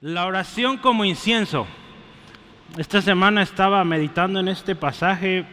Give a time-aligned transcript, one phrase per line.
[0.00, 1.66] La oración como incienso.
[2.76, 5.44] Esta semana estaba meditando en este pasaje,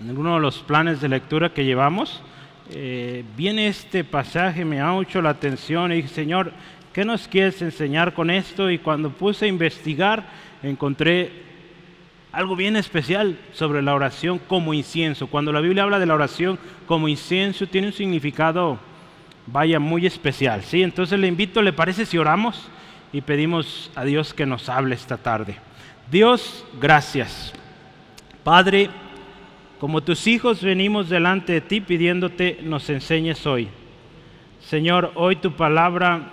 [0.00, 2.22] en uno de los planes de lectura que llevamos.
[2.70, 6.54] Eh, viene este pasaje, me ha mucho la atención y dije, Señor,
[6.94, 8.70] ¿qué nos quieres enseñar con esto?
[8.70, 10.24] Y cuando puse a investigar,
[10.62, 11.30] encontré
[12.32, 15.26] algo bien especial sobre la oración como incienso.
[15.26, 18.78] Cuando la Biblia habla de la oración como incienso, tiene un significado,
[19.46, 20.62] vaya, muy especial.
[20.62, 20.82] ¿sí?
[20.82, 22.70] Entonces le invito, ¿le parece si oramos?
[23.12, 25.56] Y pedimos a Dios que nos hable esta tarde.
[26.10, 27.52] Dios, gracias.
[28.42, 28.90] Padre,
[29.78, 33.68] como tus hijos venimos delante de ti pidiéndote nos enseñes hoy.
[34.60, 36.30] Señor, hoy tu palabra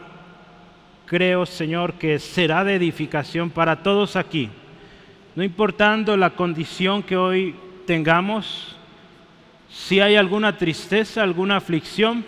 [1.05, 4.49] creo, Señor, que será de edificación para todos aquí.
[5.35, 7.55] No importando la condición que hoy
[7.87, 8.75] tengamos,
[9.69, 12.23] si hay alguna tristeza, alguna aflicción,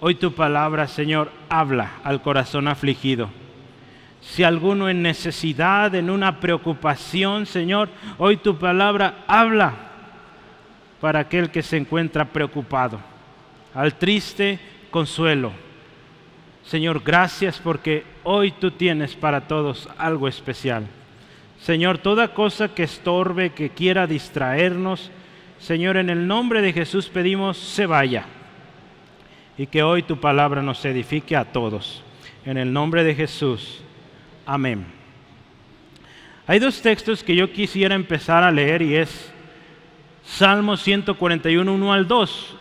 [0.00, 3.30] Hoy tu palabra, Señor, habla al corazón afligido.
[4.20, 9.74] Si alguno en necesidad, en una preocupación, Señor, hoy tu palabra habla
[11.00, 13.00] para aquel que se encuentra preocupado.
[13.74, 14.60] Al triste,
[14.92, 15.50] consuelo.
[16.64, 20.86] Señor, gracias porque hoy tú tienes para todos algo especial.
[21.60, 25.10] Señor, toda cosa que estorbe, que quiera distraernos,
[25.58, 28.26] Señor, en el nombre de Jesús pedimos se vaya
[29.58, 32.04] y que hoy tu palabra nos edifique a todos.
[32.44, 33.80] En el nombre de Jesús.
[34.46, 34.86] Amén.
[36.46, 39.32] Hay dos textos que yo quisiera empezar a leer y es
[40.24, 42.56] Salmo 141, 1 al 2.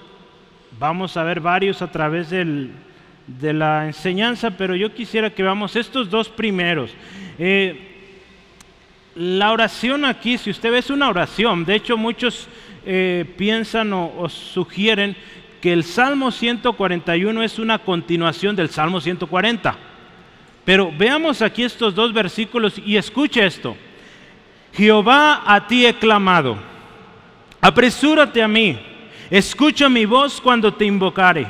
[0.80, 6.10] Vamos a ver varios a través de la enseñanza, pero yo quisiera que veamos estos
[6.10, 6.92] dos primeros.
[7.38, 7.94] Eh,
[9.16, 11.64] la oración aquí, si usted ve, es una oración.
[11.64, 12.48] De hecho, muchos
[12.86, 15.16] eh, piensan o sugieren
[15.62, 19.76] que el Salmo 141 es una continuación del Salmo 140.
[20.66, 23.76] Pero veamos aquí estos dos versículos y escuche esto.
[24.74, 26.58] Jehová a ti he clamado,
[27.62, 28.78] apresúrate a mí,
[29.30, 31.48] escucha mi voz cuando te invocare.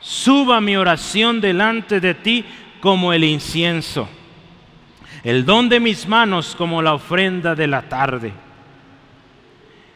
[0.00, 2.44] Suba mi oración delante de ti
[2.80, 4.08] como el incienso,
[5.22, 8.32] el don de mis manos como la ofrenda de la tarde.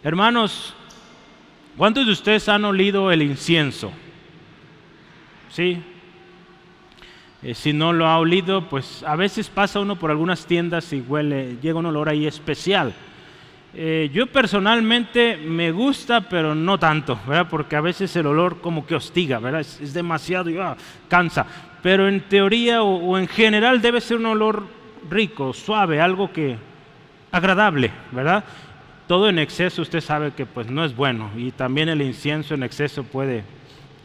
[0.04, 0.74] Hermanos,
[1.76, 3.90] ¿Cuántos de ustedes han olido el incienso?
[5.50, 5.82] ¿Sí?
[7.42, 11.00] Eh, si no lo ha olido, pues a veces pasa uno por algunas tiendas y
[11.00, 12.92] huele, llega un olor ahí especial.
[13.74, 17.48] Eh, yo personalmente me gusta, pero no tanto, ¿verdad?
[17.48, 19.62] Porque a veces el olor como que hostiga, ¿verdad?
[19.62, 20.76] Es, demasiado y ah,
[21.08, 21.46] cansa.
[21.82, 24.66] Pero en teoría o, o en general debe ser un olor
[25.10, 26.58] rico, suave, algo que
[27.32, 28.44] agradable, ¿verdad?
[29.12, 32.62] Todo en exceso usted sabe que pues no es bueno y también el incienso en
[32.62, 33.44] exceso puede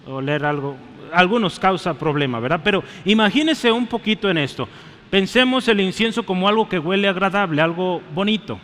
[0.05, 0.75] oler algo,
[1.13, 2.59] algunos causa problema, ¿verdad?
[2.61, 4.67] Pero imagínese un poquito en esto.
[5.09, 8.59] Pensemos el incienso como algo que huele agradable, algo bonito.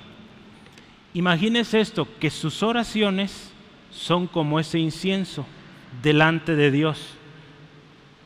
[1.14, 3.54] Imagínese esto, que sus oraciones
[3.90, 5.46] son como ese incienso
[6.02, 7.16] delante de Dios.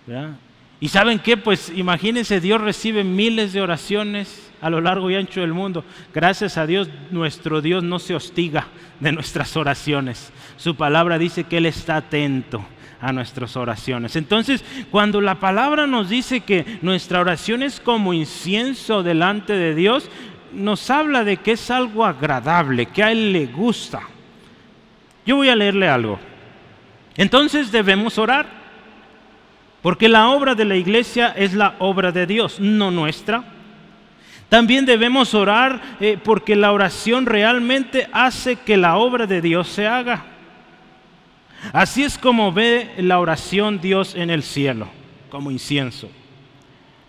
[0.07, 0.37] ¿verdad?
[0.79, 5.41] Y saben qué, pues imagínense, Dios recibe miles de oraciones a lo largo y ancho
[5.41, 5.83] del mundo.
[6.13, 8.67] Gracias a Dios, nuestro Dios no se hostiga
[8.99, 10.31] de nuestras oraciones.
[10.57, 12.65] Su palabra dice que Él está atento
[12.99, 14.15] a nuestras oraciones.
[14.15, 20.09] Entonces, cuando la palabra nos dice que nuestra oración es como incienso delante de Dios,
[20.51, 24.01] nos habla de que es algo agradable, que a Él le gusta.
[25.25, 26.19] Yo voy a leerle algo.
[27.15, 28.66] Entonces debemos orar,
[29.81, 33.43] porque la obra de la iglesia es la obra de Dios, no nuestra.
[34.49, 39.87] También debemos orar eh, porque la oración realmente hace que la obra de Dios se
[39.87, 40.25] haga.
[41.73, 44.87] Así es como ve la oración Dios en el cielo,
[45.29, 46.09] como incienso.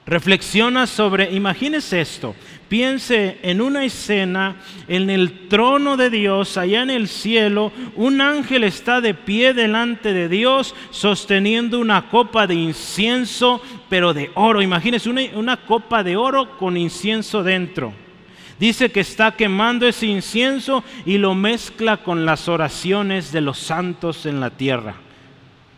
[0.07, 2.35] Reflexiona sobre, imagínese esto,
[2.69, 4.57] piense en una escena,
[4.87, 10.13] en el trono de Dios, allá en el cielo, un ángel está de pie delante
[10.13, 14.63] de Dios sosteniendo una copa de incienso, pero de oro.
[14.63, 17.93] Imagínese una, una copa de oro con incienso dentro.
[18.59, 24.27] Dice que está quemando ese incienso y lo mezcla con las oraciones de los santos
[24.27, 24.95] en la tierra.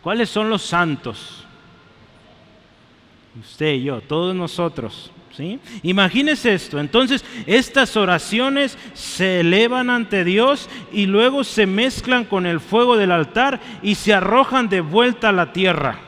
[0.01, 1.45] ¿Cuáles son los santos?
[3.39, 5.11] Usted y yo, todos nosotros.
[5.35, 5.59] ¿Sí?
[5.83, 6.79] Imagínese esto.
[6.79, 13.11] Entonces, estas oraciones se elevan ante Dios y luego se mezclan con el fuego del
[13.11, 15.99] altar y se arrojan de vuelta a la tierra.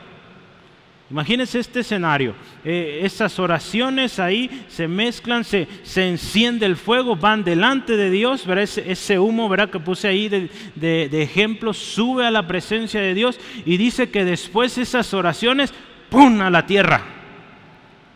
[1.10, 2.34] Imagínese este escenario.
[2.64, 8.44] Eh, estas oraciones ahí se mezclan, se, enciende el fuego, van delante de Dios.
[8.48, 9.70] Ese, humo ¿verdad?
[9.70, 14.24] que puse ahí de, de ejemplo sube a la presencia de Dios y dice que
[14.24, 15.72] después esas oraciones
[16.08, 16.40] ¡pum!
[16.40, 17.13] a la tierra.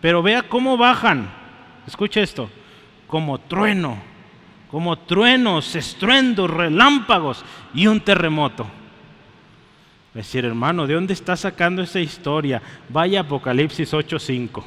[0.00, 1.30] Pero vea cómo bajan.
[1.86, 2.50] Escuche esto.
[3.06, 3.98] Como trueno,
[4.70, 8.66] como truenos, estruendos, relámpagos y un terremoto.
[10.10, 12.60] Es decir, hermano, ¿de dónde está sacando esa historia?
[12.88, 14.64] Vaya Apocalipsis 8.5.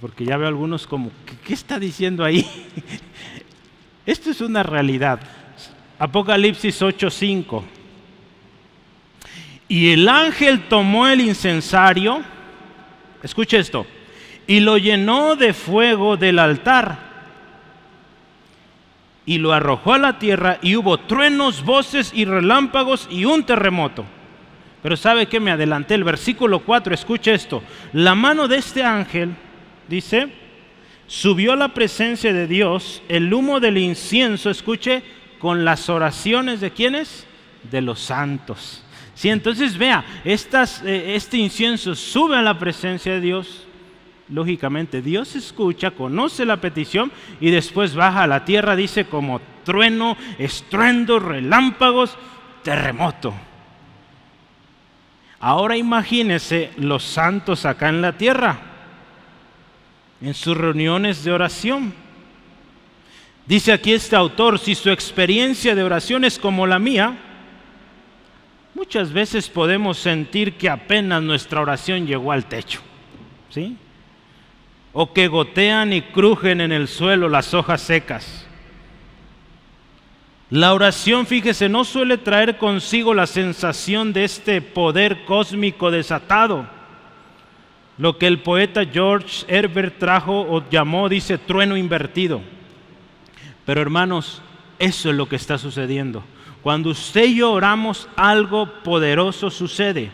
[0.00, 1.10] Porque ya veo algunos como,
[1.44, 2.46] ¿qué, está diciendo ahí?
[4.06, 5.20] Esto es una realidad.
[5.98, 7.62] Apocalipsis 8.5.
[9.68, 12.22] Y el ángel tomó el incensario,
[13.22, 13.86] escuche esto,
[14.46, 17.08] y lo llenó de fuego del altar
[19.28, 24.06] y lo arrojó a la tierra y hubo truenos, voces y relámpagos y un terremoto.
[24.82, 27.62] Pero sabe que me adelanté, el versículo 4, escuche esto,
[27.92, 29.34] la mano de este ángel,
[29.86, 30.28] dice,
[31.06, 35.02] subió a la presencia de Dios, el humo del incienso, escuche,
[35.38, 37.26] con las oraciones de quienes?
[37.70, 38.82] De los santos.
[39.18, 43.66] Si entonces vea, eh, este incienso sube a la presencia de Dios,
[44.28, 47.10] lógicamente Dios escucha, conoce la petición
[47.40, 52.16] y después baja a la tierra, dice como trueno, estruendo, relámpagos,
[52.62, 53.34] terremoto.
[55.40, 58.56] Ahora imagínese los santos acá en la tierra,
[60.20, 61.92] en sus reuniones de oración.
[63.46, 67.24] Dice aquí este autor, si su experiencia de oración es como la mía,
[68.78, 72.80] muchas veces podemos sentir que apenas nuestra oración llegó al techo.
[73.50, 73.76] ¿Sí?
[74.92, 78.46] o que gotean y crujen en el suelo las hojas secas.
[80.50, 86.66] La oración, fíjese, no suele traer consigo la sensación de este poder cósmico desatado.
[87.98, 92.40] Lo que el poeta George Herbert trajo o llamó, dice, trueno invertido.
[93.66, 94.42] Pero hermanos,
[94.80, 96.24] eso es lo que está sucediendo.
[96.62, 100.10] Cuando usted y yo oramos, algo poderoso sucede.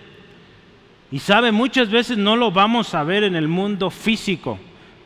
[1.11, 4.58] Y sabe, muchas veces no lo vamos a ver en el mundo físico,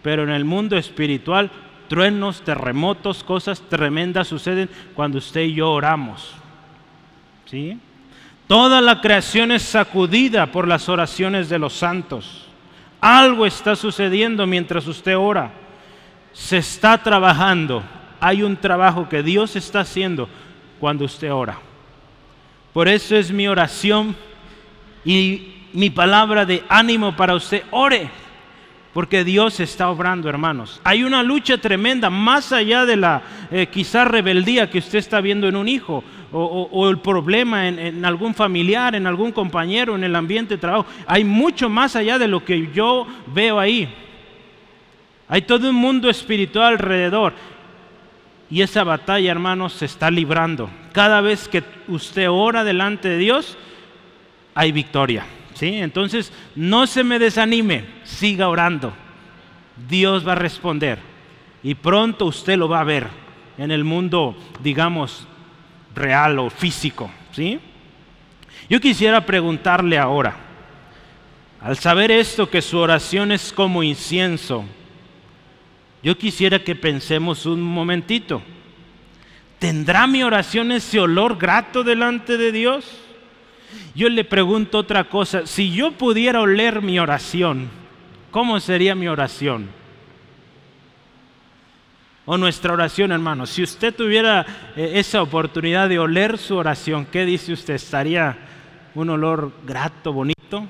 [0.02, 1.50] pero en el mundo espiritual,
[1.88, 6.32] truenos, terremotos, cosas tremendas suceden cuando usted y yo oramos.
[7.46, 7.79] ¿Sí?
[8.46, 12.46] Toda la creación es sacudida por las oraciones de los santos.
[13.00, 15.52] Algo está sucediendo mientras usted ora.
[16.32, 17.82] Se está trabajando.
[18.20, 20.29] Hay un trabajo que Dios está haciendo
[20.78, 21.58] cuando usted ora.
[22.72, 24.14] Por eso es mi oración
[25.04, 28.10] y mi palabra de ánimo para usted, ore,
[28.92, 30.80] porque Dios está obrando, hermanos.
[30.84, 35.48] Hay una lucha tremenda, más allá de la eh, quizá rebeldía que usted está viendo
[35.48, 40.14] en un hijo, o, el problema en, en, algún familiar, en algún compañero, en el
[40.14, 40.86] ambiente de trabajo.
[41.06, 43.88] Hay mucho más allá de lo que yo veo ahí.
[45.28, 47.32] Hay todo un mundo espiritual alrededor.
[48.50, 50.70] Y esa batalla, hermanos, se está librando.
[50.92, 53.58] Cada vez que usted ora delante de Dios,
[54.54, 55.24] hay victoria.
[55.60, 58.92] Entonces, no se me desanime, siga orando.
[59.88, 60.98] Dios va a responder
[61.62, 63.08] y pronto usted lo va a ver
[63.56, 65.26] en el mundo, digamos,
[65.94, 67.58] real o físico, ¿sí?
[68.68, 70.36] Yo quisiera preguntarle ahora,
[71.60, 74.64] al saber esto que su oración es como incienso,
[76.02, 78.42] yo quisiera que pensemos un momentito.
[79.58, 82.84] ¿Tendrá mi oración ese olor grato delante de Dios?
[83.94, 87.68] Yo le pregunto otra cosa, si yo pudiera oler mi oración,
[88.30, 89.68] ¿cómo sería mi oración?
[92.24, 93.46] O nuestra oración, hermano.
[93.46, 97.74] Si usted tuviera eh, esa oportunidad de oler su oración, ¿qué dice usted?
[97.74, 98.36] ¿Estaría
[98.94, 100.69] un olor grato, bonito?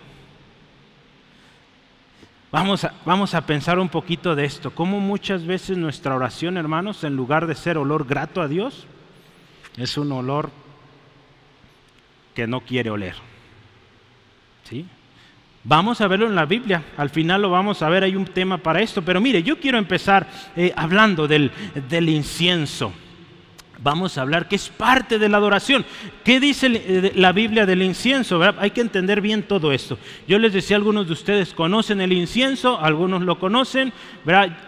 [2.50, 4.70] Vamos a, vamos a pensar un poquito de esto.
[4.70, 8.86] ¿Cómo muchas veces nuestra oración, hermanos, en lugar de ser olor grato a Dios,
[9.76, 10.50] es un olor
[12.34, 13.14] que no quiere oler.
[14.64, 14.86] ¿Sí?
[15.64, 18.58] Vamos a verlo en la Biblia, al final lo vamos a ver, hay un tema
[18.58, 20.26] para esto, pero mire, yo quiero empezar
[20.56, 21.50] eh, hablando del,
[21.88, 22.92] del incienso
[23.82, 25.84] vamos a hablar que es parte de la adoración.
[26.24, 28.40] ¿Qué dice eh, la Biblia del incienso?
[28.58, 29.98] Hay que entender bien todo esto.
[30.26, 33.92] Yo les decía, algunos de ustedes conocen el incienso, algunos lo conocen,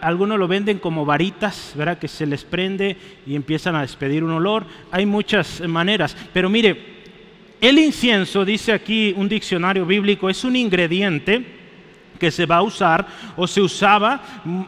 [0.01, 1.99] algunos lo venden como varitas, ¿verdad?
[1.99, 4.65] que se les prende y empiezan a despedir un olor.
[4.91, 7.01] Hay muchas maneras, pero mire,
[7.59, 11.45] el incienso, dice aquí un diccionario bíblico, es un ingrediente
[12.17, 14.21] que se va a usar o se usaba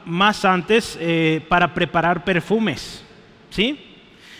[0.05, 3.03] más antes eh, para preparar perfumes.
[3.49, 3.92] ¿Sí?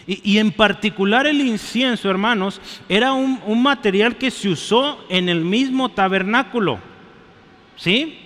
[0.05, 5.89] Y, en particular el incienso, hermanos, era un, material que se usó en el mismo
[5.89, 6.79] tabernáculo.
[7.77, 8.19] ¿Sí?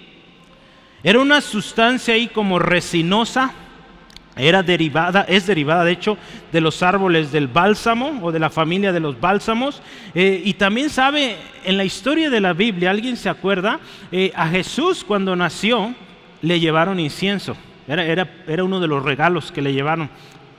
[1.03, 3.53] Era una sustancia ahí como resinosa,
[4.36, 6.17] era derivada, es derivada de hecho
[6.51, 9.81] de los árboles del bálsamo o de la familia de los bálsamos.
[10.15, 13.79] Eh, y también sabe, en la historia de la Biblia, ¿alguien se acuerda?
[14.12, 15.93] Eh, a Jesús cuando nació
[16.41, 17.55] le llevaron incienso.
[17.88, 20.10] Era, era, era, uno de los regalos que le llevaron.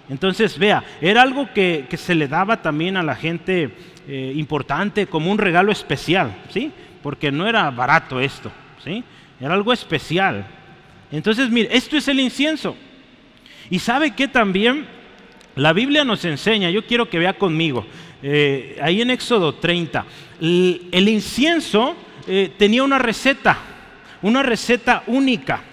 [0.08, 3.70] Entonces, vea, era algo que, que se le daba también a la gente
[4.10, 6.72] eh, importante como un regalo especial, ¿sí?
[7.02, 8.50] Porque no era barato esto,
[8.82, 9.04] ¿sí?
[9.38, 10.46] Era algo especial.
[11.12, 12.74] Entonces, mire, esto es el incienso.
[13.68, 14.86] Y sabe que también
[15.56, 17.84] la Biblia nos enseña, yo quiero que vea conmigo,
[18.22, 20.06] eh, ahí en Éxodo 30,
[20.40, 21.94] el, incienso
[22.26, 23.58] eh, tenía una receta,
[24.22, 25.64] una receta única.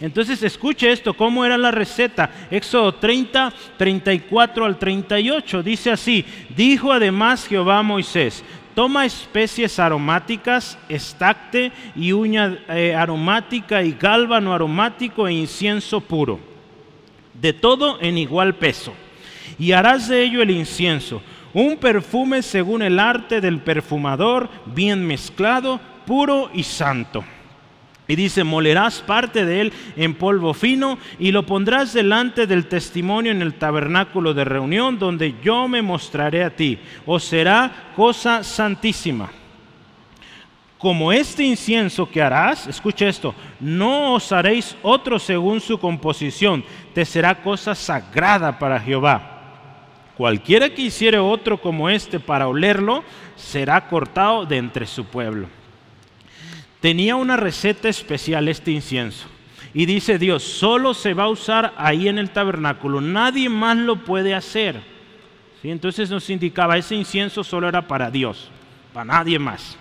[0.00, 2.30] Entonces escuche esto, ¿cómo era la receta?
[2.50, 6.24] Éxodo 30, 34 al 38, dice así,
[6.56, 8.44] dijo además Jehová a Moisés,
[8.74, 16.52] toma especies aromáticas, estacte y uña eh, aromática y gálbano aromático e incienso puro
[17.40, 18.94] de todo en igual peso.
[19.58, 25.80] Y harás de ello el incienso, un perfume según el arte del perfumador, bien mezclado,
[26.06, 27.24] puro y santo.
[28.12, 33.32] Y dice, molerás parte de él en polvo fino y lo pondrás delante del testimonio
[33.32, 36.78] en el tabernáculo de reunión donde yo me mostraré a ti.
[37.06, 39.30] Os será cosa santísima
[40.76, 47.04] como este incienso que harás, escucha esto, no os haréis otro según su composición, te
[47.06, 49.42] será cosa sagrada para Jehová.
[50.18, 53.04] Cualquiera que hiciere otro como este para olerlo,
[53.36, 55.61] será cortado de entre su pueblo.
[56.82, 59.28] Tenía una receta especial este incienso.
[59.72, 64.04] Y dice Dios, solo se va a usar ahí en el tabernáculo, nadie más lo
[64.04, 64.82] puede hacer.
[65.62, 65.70] ¿Sí?
[65.70, 68.50] Entonces nos indicaba, ese incienso solo era para Dios,
[68.92, 69.78] para nadie más.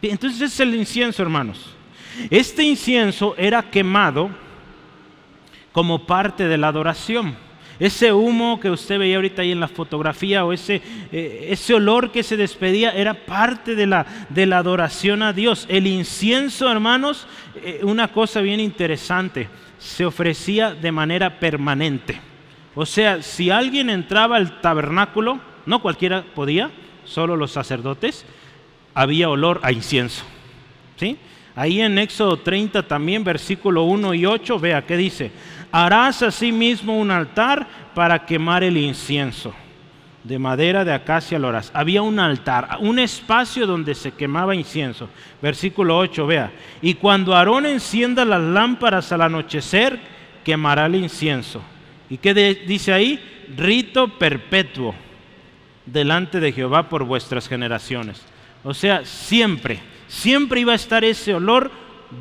[0.00, 1.74] Entonces es el incienso, hermanos.
[2.30, 4.30] Este incienso era quemado
[5.72, 7.34] como parte de la adoración.
[7.80, 12.12] Ese humo que usted veía ahorita ahí en la fotografía o ese, eh, ese olor
[12.12, 15.64] que se despedía era parte de la, de la adoración a Dios.
[15.70, 22.20] El incienso, hermanos, eh, una cosa bien interesante, se ofrecía de manera permanente.
[22.74, 26.70] O sea, si alguien entraba al tabernáculo, no cualquiera podía,
[27.04, 28.26] solo los sacerdotes,
[28.92, 30.24] había olor a incienso.
[30.96, 31.16] ¿sí?
[31.54, 35.30] Ahí en Éxodo 30 también, versículo 1 y 8, vea qué dice.
[35.72, 39.54] Harás asimismo un altar para quemar el incienso.
[40.24, 41.70] De madera de acacia lo harás.
[41.72, 45.08] Había un altar, un espacio donde se quemaba incienso.
[45.40, 46.52] Versículo 8, vea.
[46.82, 49.98] Y cuando Aarón encienda las lámparas al anochecer,
[50.44, 51.62] quemará el incienso.
[52.10, 52.34] ¿Y qué
[52.66, 53.18] dice ahí?
[53.56, 54.94] Rito perpetuo
[55.86, 58.22] delante de Jehová por vuestras generaciones.
[58.62, 61.70] O sea, siempre, siempre iba a estar ese olor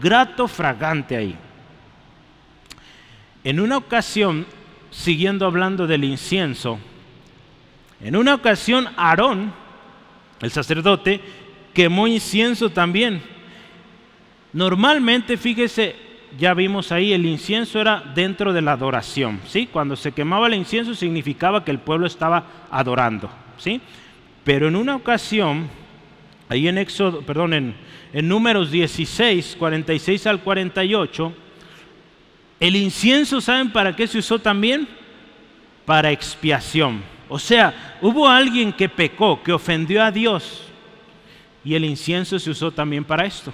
[0.02, 1.36] grato, fragante ahí.
[3.50, 4.46] En una ocasión,
[4.92, 6.78] siguiendo hablando del incienso,
[8.00, 9.52] en una ocasión Aarón,
[10.40, 11.20] el sacerdote,
[11.74, 13.24] quemó incienso también.
[14.54, 15.96] Normalmente, fíjese,
[16.38, 19.66] ya vimos ahí, el incienso era dentro de la adoración, ¿sí?
[19.66, 23.82] Cuando se quemaba el incienso significaba que el pueblo estaba adorando, ¿sí?
[24.44, 25.72] Pero en una ocasión,
[26.50, 27.76] Ahí en Éxodo, perdón, en,
[28.28, 31.32] Números 16, 46 al 48,
[32.60, 34.88] el incienso, ¿saben para qué se usó también?
[35.86, 37.02] Para expiación.
[37.28, 40.64] O sea, hubo alguien que pecó, que ofendió a Dios,
[41.64, 43.54] y el incienso se usó también para esto,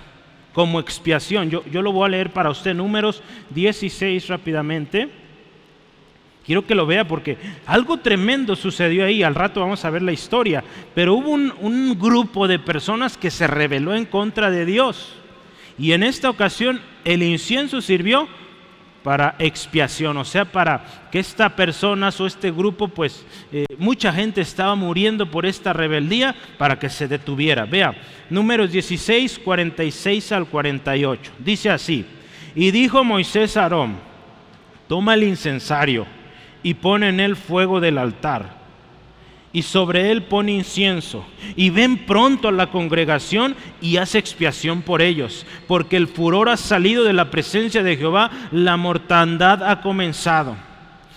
[0.53, 1.49] como expiación.
[1.49, 3.21] Yo, yo lo voy a leer para usted, números
[3.51, 5.09] 16 rápidamente.
[6.45, 9.23] Quiero que lo vea porque algo tremendo sucedió ahí.
[9.23, 10.63] Al rato vamos a ver la historia.
[10.93, 15.15] Pero hubo un, grupo de personas que se rebeló en contra de Dios.
[15.79, 18.27] Y en esta ocasión el incienso sirvió
[19.05, 24.41] para expiación, o sea, para que esta persona o este grupo, pues eh, mucha gente
[24.41, 27.65] estaba muriendo por esta rebeldía para que se detuviera.
[27.65, 27.93] Vea,
[28.31, 31.33] números 16, 46 al 48.
[31.37, 32.03] Dice así,
[32.55, 33.97] y dijo Moisés a Aarón,
[34.87, 36.07] toma el incensario
[36.63, 38.64] y pone en él fuego del altar.
[39.55, 41.25] Y sobre él pone incienso.
[41.55, 45.45] Y ven pronto a la congregación y hace expiación por ellos.
[45.65, 50.57] Porque el furor ha salido de la presencia de Jehová, la mortandad ha comenzado.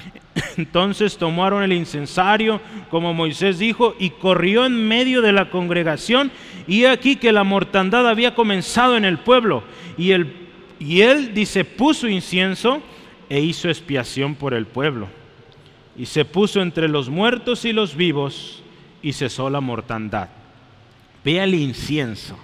[0.56, 2.60] Entonces tomaron el incensario,
[2.92, 6.30] como Moisés dijo, y corrió en medio de la congregación.
[6.68, 9.64] Y aquí que la mortandad había comenzado en el pueblo.
[9.96, 10.32] Y, el,
[10.78, 12.80] y él, dice, puso incienso
[13.28, 15.17] e hizo expiación por el pueblo
[15.98, 18.62] y se puso entre los muertos y los vivos
[19.02, 20.28] y cesó la mortandad.
[21.24, 22.38] Vea el incienso.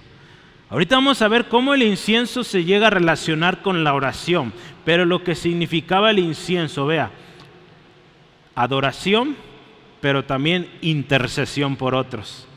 [0.69, 4.51] Ahorita vamos a ver cómo el incienso se llega a relacionar con la oración,
[4.83, 7.11] pero lo que significaba el incienso, vea,
[8.55, 9.37] adoración,
[10.01, 12.47] pero también intercesión por otros.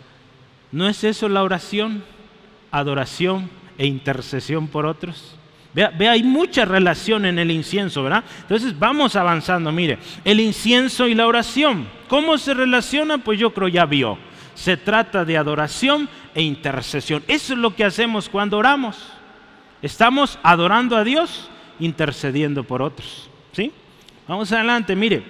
[0.72, 2.02] ¿No es eso la oración?
[2.72, 5.38] Adoración e intercesión por otros.
[5.97, 8.25] Vea, hay mucha relación en el incienso, ¿verdad?
[8.40, 13.18] Entonces vamos avanzando, mire, el incienso y la oración, ¿cómo se relaciona?
[13.18, 14.18] Pues yo creo ya vio.
[14.56, 17.23] Se trata de adoración e intercesión.
[17.28, 18.97] Eso es lo que hacemos cuando oramos.
[19.80, 23.30] Estamos adorando a Dios, intercediendo por otros.
[23.52, 23.70] ¿Sí?
[24.26, 25.23] Vamos adelante, mire.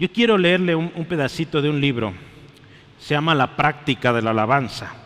[0.00, 2.12] Yo quiero leerle un pedacito de un libro.
[2.98, 5.03] Se llama La práctica de la alabanza.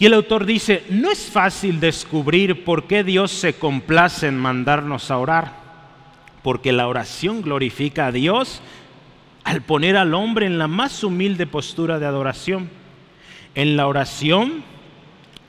[0.00, 5.10] Y el autor dice, no es fácil descubrir por qué Dios se complace en mandarnos
[5.10, 5.52] a orar,
[6.42, 8.62] porque la oración glorifica a Dios
[9.44, 12.70] al poner al hombre en la más humilde postura de adoración.
[13.54, 14.64] En la oración,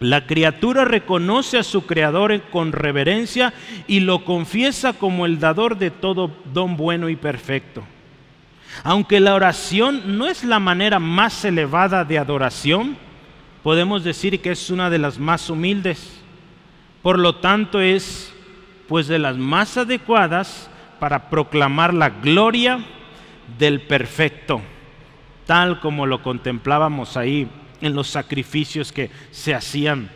[0.02, 3.54] la criatura reconoce a su creador con reverencia
[3.88, 7.84] y lo confiesa como el dador de todo don bueno y perfecto.
[8.84, 12.98] Aunque la oración no es la manera más elevada de adoración,
[13.64, 16.20] podemos decir que es una de las más humildes.
[17.02, 18.34] Por lo tanto, es
[18.88, 22.80] pues de las más adecuadas para proclamar la gloria
[23.58, 24.62] del perfecto,
[25.46, 27.48] tal como lo contemplábamos ahí
[27.82, 30.10] en los sacrificios que se hacían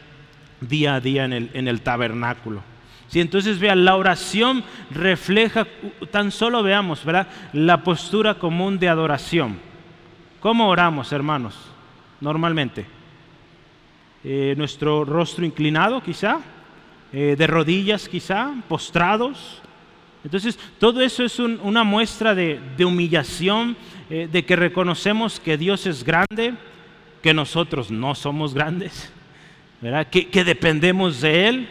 [0.61, 2.61] día a día en el, en el tabernáculo.
[3.07, 5.67] Si entonces vean, la oración refleja,
[6.11, 7.27] tan solo veamos, ¿verdad?
[7.53, 9.59] La postura común de adoración.
[10.39, 11.55] ¿Cómo oramos, hermanos?
[12.19, 12.94] Normalmente.
[14.27, 16.39] Eh, nuestro rostro inclinado, quizá,
[17.13, 19.61] eh, de rodillas, quizá, postrados,
[20.25, 23.77] entonces, todo eso es una muestra de, humillación,
[24.09, 26.55] eh, de que reconocemos que Dios es grande,
[27.21, 29.13] que nosotros no somos grandes,
[29.79, 30.07] ¿verdad?
[30.07, 31.69] Que, dependemos de Él.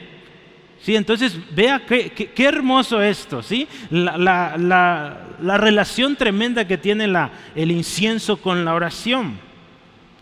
[0.81, 3.67] Sí, entonces vea qué, hermoso esto, ¿sí?
[3.91, 7.13] La, relación tremenda que tiene
[7.57, 9.37] el incienso con la oración.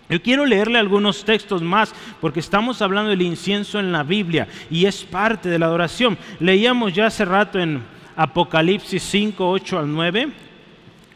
[0.09, 4.85] Yo quiero leerle algunos textos más porque estamos hablando del incienso en la Biblia y
[4.87, 6.19] es parte de la adoración.
[6.41, 7.83] Leíamos ya hace rato en
[8.17, 10.29] Apocalipsis 5, 8 al 9.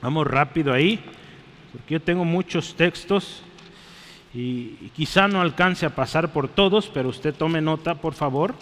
[0.01, 0.99] Vamos rápido ahí,
[1.72, 3.42] porque yo tengo muchos textos
[4.33, 8.55] y, quizá no alcance a pasar por todos, pero usted tome nota, por favor.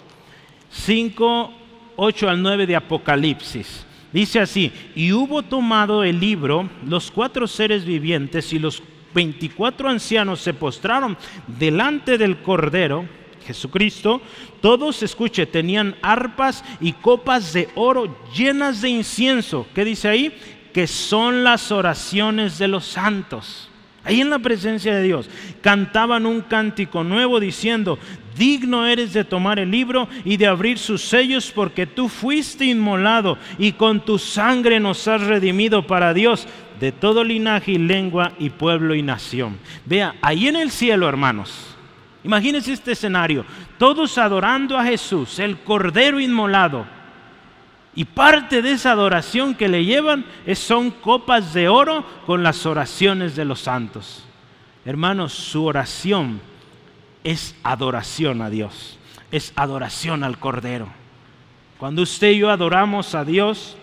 [0.71, 1.53] 5,
[1.97, 3.85] 8 al 9 de Apocalipsis.
[4.11, 8.81] Dice así, y hubo tomado el libro, los cuatro seres vivientes y los
[9.15, 13.05] 24 ancianos se postraron delante del Cordero,
[13.47, 14.21] Jesucristo,
[14.61, 19.65] todos, escuche, tenían arpas y copas de oro llenas de incienso.
[19.73, 20.37] ¿Qué dice ahí?
[20.73, 23.69] Que son las oraciones de los santos.
[24.03, 25.29] Ahí en la presencia de Dios
[25.61, 27.97] cantaban un cántico nuevo diciendo,
[28.37, 33.39] digno eres de tomar el libro y de abrir sus sellos porque tú fuiste inmolado
[33.57, 36.47] y con tu sangre nos has redimido para Dios
[36.79, 39.57] de todo linaje y lengua y pueblo y nación.
[39.85, 41.75] Vea, ahí en el cielo, hermanos,
[42.25, 43.45] Imagínense este escenario,
[43.77, 46.87] todos adorando a Jesús, el Cordero inmolado.
[47.93, 53.35] Y parte de esa adoración que le llevan son copas de oro con las oraciones
[53.35, 54.25] de los santos.
[54.85, 56.41] Hermanos, su oración
[57.23, 58.97] es adoración a Dios,
[59.31, 60.87] es adoración al Cordero.
[61.77, 63.77] Cuando usted y yo adoramos a Dios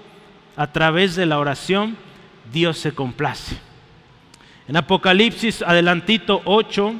[0.56, 1.96] a través de la oración,
[2.52, 3.56] Dios se complace.
[4.68, 6.94] En Apocalipsis adelantito 8,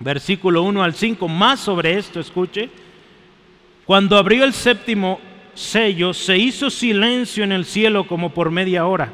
[0.00, 2.68] versículo 1 al 5, más sobre esto, escuche.
[3.84, 5.18] Cuando abrió el séptimo
[5.54, 9.12] sello, se hizo silencio en el cielo como por media hora.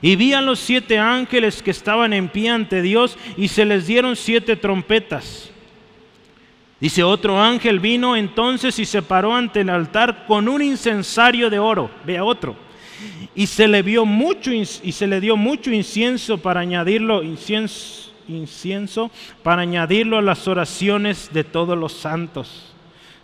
[0.00, 3.86] Y vi a los siete ángeles que estaban en pie ante Dios y se les
[3.86, 5.50] dieron siete trompetas.
[6.80, 11.58] Dice, otro ángel vino entonces y se paró ante el altar con un incensario de
[11.58, 11.90] oro.
[12.04, 12.67] Vea otro.
[13.34, 19.10] Y se le vio mucho y se le dio mucho incienso para añadirlo incienso incienso
[19.42, 22.74] para añadirlo a las oraciones de todos los santos.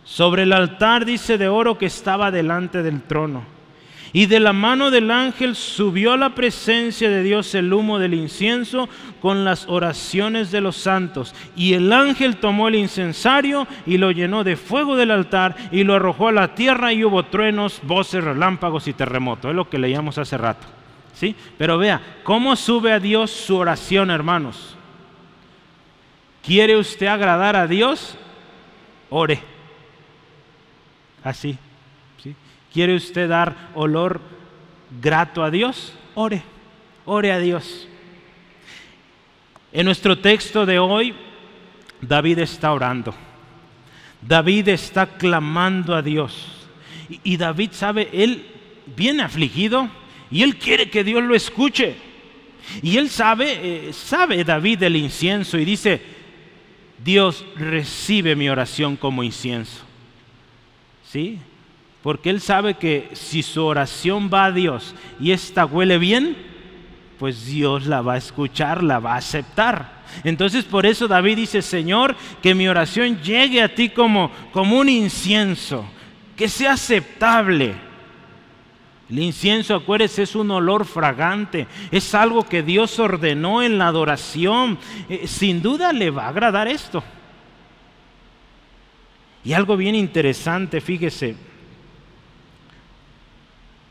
[0.05, 3.54] Sobre el altar dice de oro que estaba delante del trono.
[4.17, 8.15] Y de la mano del ángel subió a la presencia de Dios el humo del
[8.15, 8.89] incienso
[9.21, 11.35] con las oraciones de los santos.
[11.57, 15.95] Y el ángel tomó el incensario y lo llenó de fuego del altar y lo
[15.95, 19.51] arrojó a la tierra y hubo truenos, voces, relámpagos y terremotos.
[19.51, 20.65] Es lo que leíamos hace rato.
[21.13, 21.35] ¿Sí?
[21.59, 24.77] Pero vea, ¿cómo sube a Dios su oración, hermanos?
[26.41, 28.17] ¿Quiere usted agradar a Dios?
[29.11, 29.41] Ore.
[31.25, 31.59] Así.
[32.75, 34.21] ¿Quiere usted dar olor
[35.01, 35.95] grato a Dios?
[36.15, 36.43] Ore.
[37.05, 37.87] Ore a Dios.
[39.73, 41.15] En nuestro texto de hoy
[42.01, 43.15] David está orando.
[44.21, 46.67] David está clamando a Dios.
[47.23, 48.45] Y, David sabe, él
[48.97, 49.89] viene afligido
[50.29, 51.95] y él quiere que Dios lo escuche.
[52.83, 56.03] Y él sabe, eh, sabe David del incienso y dice,
[57.05, 59.85] Dios recibe mi oración como incienso.
[61.09, 61.39] ¿Sí?
[62.05, 66.37] Porque él sabe que si su oración va a Dios y esta huele bien,
[67.19, 70.05] pues Dios la va a escuchar, la va a aceptar.
[70.23, 74.91] Entonces por eso David dice, Señor, que mi oración llegue a ti como, como un
[74.91, 75.87] incienso,
[76.37, 77.75] que sea aceptable.
[79.09, 84.77] El incienso, acuérdense, es un olor fragante, es algo que Dios ordenó en la adoración.
[85.09, 87.03] Eh, sin duda le va a agradar esto.
[89.43, 91.54] Y algo bien interesante, fíjese,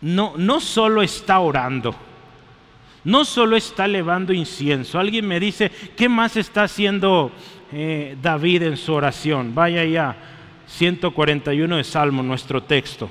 [0.03, 1.95] no, no solo está orando,
[3.05, 4.99] no solo está elevando incienso.
[4.99, 7.31] Alguien me dice, ¿qué más está haciendo
[7.71, 9.55] eh, David en su oración?
[9.55, 10.15] Vaya ya,
[10.67, 13.09] 141 de Salmo, nuestro texto.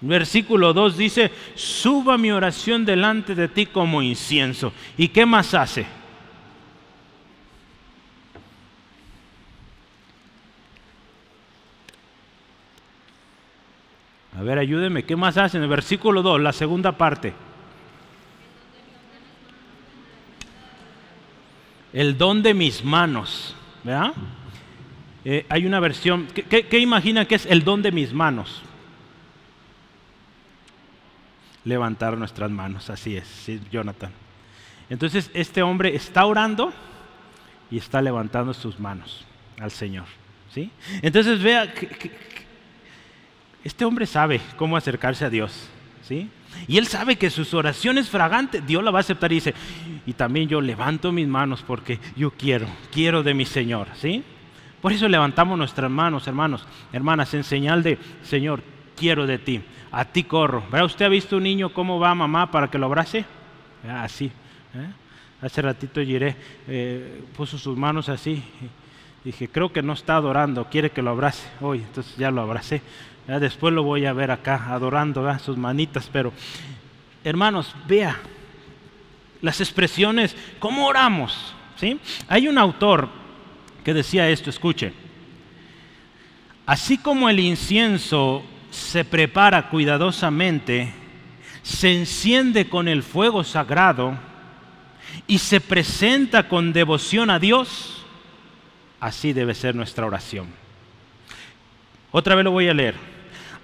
[0.00, 4.72] Versículo 2 dice, suba mi oración delante de ti como incienso.
[4.96, 5.86] ¿Y qué más hace?
[14.42, 17.32] A ver, ayúdeme, ¿qué más hace en el versículo 2, la segunda parte?
[21.92, 24.14] El don de mis manos, ¿verdad?
[25.24, 28.62] Eh, hay una versión, ¿qué, ¿qué, imagina que es el don de mis manos?
[31.62, 32.90] levantar nuestras manos.
[32.90, 34.10] Así es, sí, Jonathan.
[34.90, 36.72] Entonces este hombre está orando
[37.70, 39.24] y está levantando sus manos
[39.60, 40.06] al Señor.
[40.52, 40.68] ¿sí?
[41.00, 42.10] Entonces vea, que,
[43.64, 45.68] este hombre sabe cómo acercarse a Dios.
[46.06, 46.28] ¿sí?
[46.66, 49.54] Y él sabe que sus oraciones fragantes, Dios la va a aceptar y dice,
[50.06, 53.88] y también yo levanto mis manos porque yo quiero, quiero de mi Señor.
[53.94, 54.22] ¿sí?
[54.80, 58.62] Por eso levantamos nuestras manos, hermanos, hermanas, en señal de, Señor,
[58.96, 60.64] quiero de ti a ti corro.
[60.70, 60.86] ¿Verdad?
[60.86, 63.24] ¿Usted ha visto un niño cómo va mamá para que lo abrace?
[63.88, 64.26] Así.
[64.74, 64.90] ¿eh?
[65.40, 66.34] Hace ratito Giré
[66.66, 68.42] eh, puso sus manos así.
[69.22, 71.78] dije, creo que no está adorando, quiere que lo abrace hoy.
[71.78, 72.80] Entonces ya lo abracé.
[73.26, 76.08] Después lo voy a ver acá adorando sus manitas.
[76.12, 76.32] Pero,
[77.24, 78.18] hermanos, vea
[79.40, 81.54] las expresiones, cómo oramos.
[81.76, 81.98] ¿sí?
[82.28, 83.08] Hay un autor
[83.84, 84.92] que decía esto, escuche.
[86.64, 90.92] Así como el incienso se prepara cuidadosamente,
[91.62, 94.16] se enciende con el fuego sagrado
[95.26, 98.04] y se presenta con devoción a Dios,
[99.00, 100.46] así debe ser nuestra oración.
[102.12, 103.11] Otra vez lo voy a leer.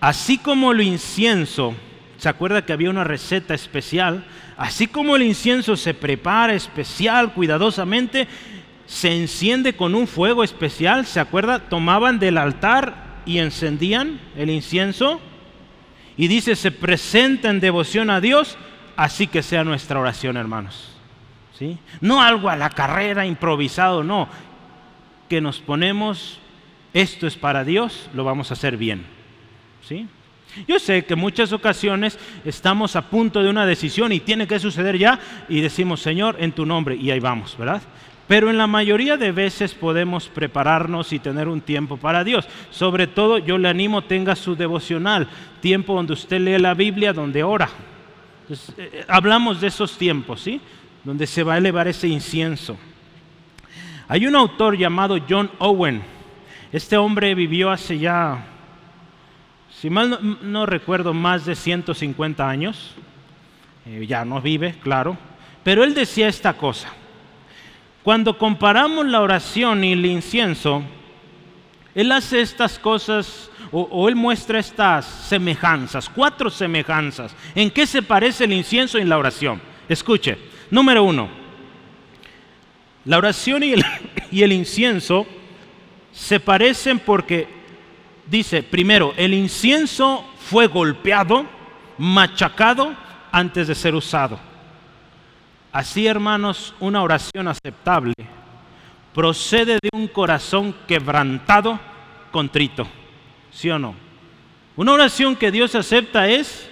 [0.00, 1.74] Así como el incienso,
[2.18, 4.24] ¿se acuerda que había una receta especial?
[4.56, 8.28] Así como el incienso se prepara especial, cuidadosamente,
[8.86, 11.68] se enciende con un fuego especial, ¿se acuerda?
[11.68, 15.20] Tomaban del altar y encendían el incienso.
[16.16, 18.56] Y dice, se presenta en devoción a Dios,
[18.96, 20.90] así que sea nuestra oración, hermanos.
[21.58, 21.76] ¿Sí?
[22.00, 24.28] No algo a la carrera, improvisado, no.
[25.28, 26.38] Que nos ponemos,
[26.94, 29.17] esto es para Dios, lo vamos a hacer bien.
[29.88, 30.06] ¿Sí?
[30.66, 34.98] Yo sé que muchas ocasiones estamos a punto de una decisión y tiene que suceder
[34.98, 37.80] ya y decimos, Señor, en tu nombre, y ahí vamos, ¿verdad?
[38.26, 42.46] Pero en la mayoría de veces podemos prepararnos y tener un tiempo para Dios.
[42.70, 45.26] Sobre todo yo le animo, tenga su devocional,
[45.62, 47.70] tiempo donde usted lee la Biblia, donde ora.
[48.50, 50.60] Eh, eh, hablamos de esos tiempos, ¿sí?
[51.02, 52.76] Donde se va a elevar ese incienso.
[54.06, 56.02] Hay un autor llamado John Owen.
[56.70, 58.57] Este hombre vivió hace ya,
[59.80, 62.94] si mal no, recuerdo, más de 150 años.
[63.86, 65.16] Eh, ya no vive, claro.
[65.62, 66.88] Pero él decía esta cosa.
[68.02, 70.82] Cuando comparamos la oración y el incienso,
[71.94, 77.36] Él hace estas cosas o, Él muestra estas semejanzas, cuatro semejanzas.
[77.54, 79.60] ¿En qué se parece el incienso y la oración?
[79.88, 80.38] Escuche,
[80.70, 81.28] número uno,
[83.04, 83.84] la oración y el,
[84.30, 85.26] y el incienso
[86.10, 87.46] se parecen porque,
[88.30, 91.46] dice, primero, el incienso fue golpeado,
[91.98, 92.94] machacado
[93.32, 94.38] antes de ser usado.
[95.72, 98.14] Así, hermanos, una oración aceptable
[99.14, 101.78] procede de un corazón quebrantado,
[102.30, 102.86] contrito.
[103.50, 103.94] ¿Sí o no?
[104.76, 106.70] Una oración que Dios acepta es,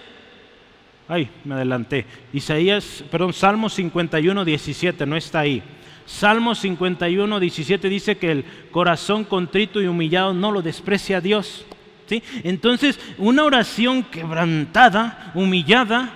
[1.08, 5.62] ay, me adelanté, Isaías, perdón, Salmo 51, 17, no está ahí.
[6.06, 11.66] Salmo 51, 17 dice que el corazón contrito y humillado no lo desprecia a Dios.
[12.06, 12.22] ¿sí?
[12.44, 16.14] Entonces, una oración quebrantada, humillada,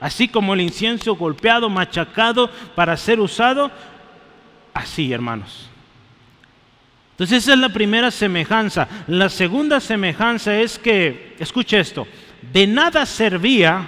[0.00, 3.70] Así como el incienso golpeado, machacado para ser usado,
[4.72, 5.68] así hermanos.
[7.12, 8.88] Entonces esa es la primera semejanza.
[9.06, 12.06] La segunda semejanza es que, escuche esto,
[12.50, 13.86] de nada servía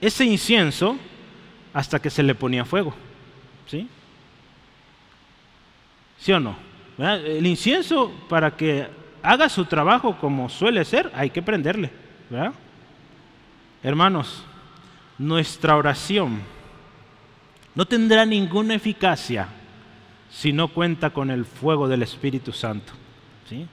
[0.00, 0.98] ese incienso
[1.72, 2.92] hasta que se le ponía fuego.
[3.68, 3.86] ¿Sí?
[6.20, 6.54] ¿Sí o no?
[6.98, 8.86] El incienso, para que
[9.22, 11.90] haga su trabajo como suele ser, hay que prenderle.
[13.82, 14.44] Hermanos,
[15.18, 16.40] nuestra oración
[17.74, 19.48] no tendrá ninguna eficacia
[20.30, 22.92] si no cuenta con el fuego del Espíritu Santo.
[23.48, 23.66] ¿sí?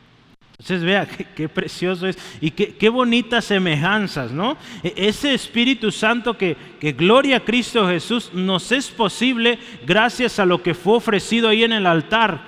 [0.60, 4.58] Entonces vea qué, precioso es y qué, bonitas semejanzas, ¿no?
[4.84, 6.58] E, ese Espíritu Santo que,
[6.98, 11.74] gloria a Cristo Jesús nos es posible gracias a lo que fue ofrecido ahí en
[11.74, 12.41] el altar,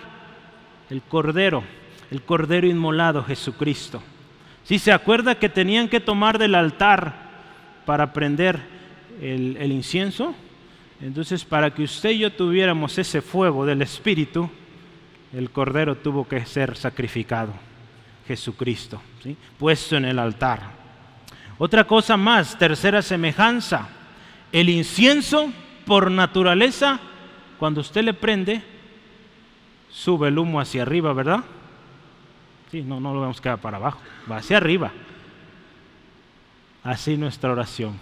[0.89, 1.63] el Cordero,
[2.10, 4.02] el Cordero inmolado Jesucristo.
[4.63, 7.30] Si se acuerda que tenían que tomar del altar
[7.86, 8.60] para prender
[9.22, 10.34] el incienso,
[11.00, 14.50] entonces para que usted y yo tuviéramos ese fuego del Espíritu,
[15.32, 17.68] el Cordero tuvo que ser sacrificado.
[18.30, 19.02] Jesucristo,
[19.58, 20.62] puesto en el altar.
[21.58, 23.89] Otra cosa más, tercera semejanza,
[24.52, 25.52] el incienso
[25.84, 27.00] por naturaleza,
[27.58, 28.62] cuando usted le prende,
[29.89, 31.44] sube el humo hacia arriba, ¿verdad?
[32.70, 34.00] Sí, no, no lo vemos que va para abajo,
[34.32, 34.92] va hacia arriba.
[36.84, 37.98] Así nuestra oración.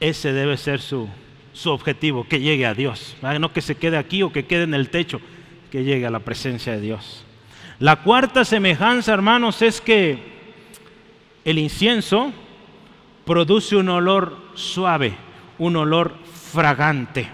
[0.00, 1.08] Ese debe ser su,
[1.52, 3.16] su objetivo, que llegue a Dios.
[3.22, 5.20] No que se quede aquí o que quede en el techo,
[5.70, 7.24] que llegue a la presencia de Dios.
[7.82, 10.22] La cuarta semejanza, hermanos, es que
[11.44, 12.32] el incienso
[13.24, 15.16] produce un olor suave,
[15.58, 16.14] un olor
[16.52, 17.26] fragante.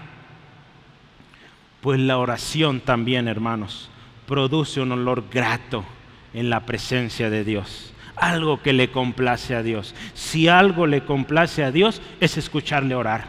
[1.81, 3.91] Pues la oración también, hermanos,
[4.25, 5.85] produce un olor grato
[6.33, 7.93] en la presencia de Dios.
[8.15, 9.93] Algo que le complace a Dios.
[10.15, 13.27] Si algo le complace a Dios es escucharle orar.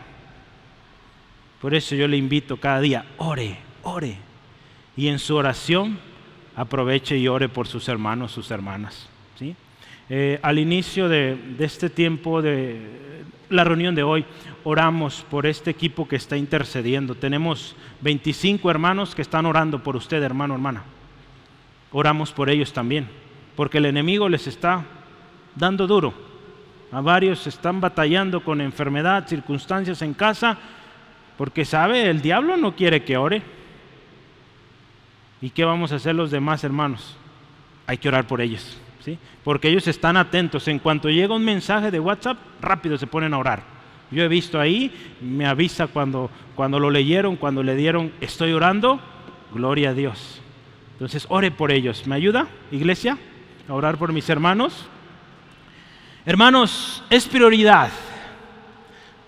[1.61, 4.17] Por eso yo le invito cada día, ore, ore.
[4.97, 6.09] Y en su oración
[6.61, 9.09] aproveche y ore por sus hermanos, sus hermanas.
[9.38, 9.57] ¿sí?
[10.11, 14.27] Eh, al inicio de, este tiempo, de la reunión de hoy,
[14.64, 17.14] oramos por este equipo que está intercediendo.
[17.14, 20.83] Tenemos 25 hermanos que están orando por usted, hermano, hermana.
[21.92, 23.09] Oramos por ellos también,
[23.57, 24.85] porque el enemigo les está
[25.57, 26.12] dando duro.
[26.92, 30.59] A varios están batallando con enfermedad, circunstancias en casa,
[31.38, 33.60] porque sabe, el diablo no quiere que ore.
[35.40, 37.16] ¿Y qué vamos a hacer los demás hermanos?
[37.87, 39.18] Hay que orar por ellos, ¿sí?
[39.42, 40.68] Porque ellos están atentos.
[40.68, 43.62] En cuanto llega un mensaje de WhatsApp, rápido se ponen a orar.
[44.11, 49.00] Yo he visto ahí, me avisa cuando, cuando lo leyeron, cuando le dieron, estoy orando,
[49.53, 50.42] gloria a Dios.
[50.92, 52.07] Entonces, ore por ellos.
[52.07, 53.16] ¿Me ayuda, iglesia,
[53.68, 54.87] a orar por mis hermanos?
[56.26, 57.90] Hermanos, es prioridad.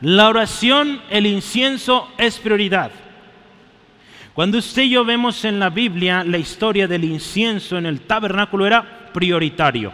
[0.00, 2.90] La oración, el incienso es prioridad.
[4.34, 8.66] Cuando usted y yo vemos en la Biblia la historia del incienso en el tabernáculo
[8.66, 9.92] era prioritario.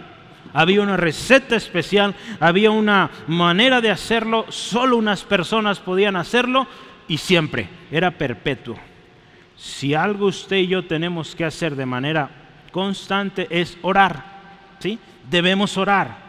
[0.52, 6.68] Había una receta especial, había una manera de hacerlo, solo unas personas podían hacerlo
[7.08, 8.76] y siempre era perpetuo.
[9.56, 12.30] Si algo usted y yo tenemos que hacer de manera
[12.70, 14.24] constante es orar,
[14.78, 15.00] ¿sí?
[15.28, 16.28] Debemos orar.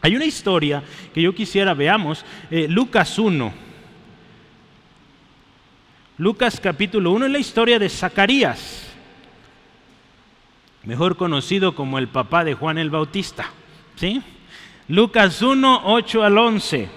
[0.00, 3.67] Hay una historia que yo quisiera veamos, eh, Lucas 1.
[6.18, 8.88] Lucas capítulo 1 es la historia de Zacarías,
[10.82, 13.52] mejor conocido como el papá de Juan el Bautista.
[13.94, 14.20] ¿sí?
[14.88, 16.88] Lucas 1, 8 al 11.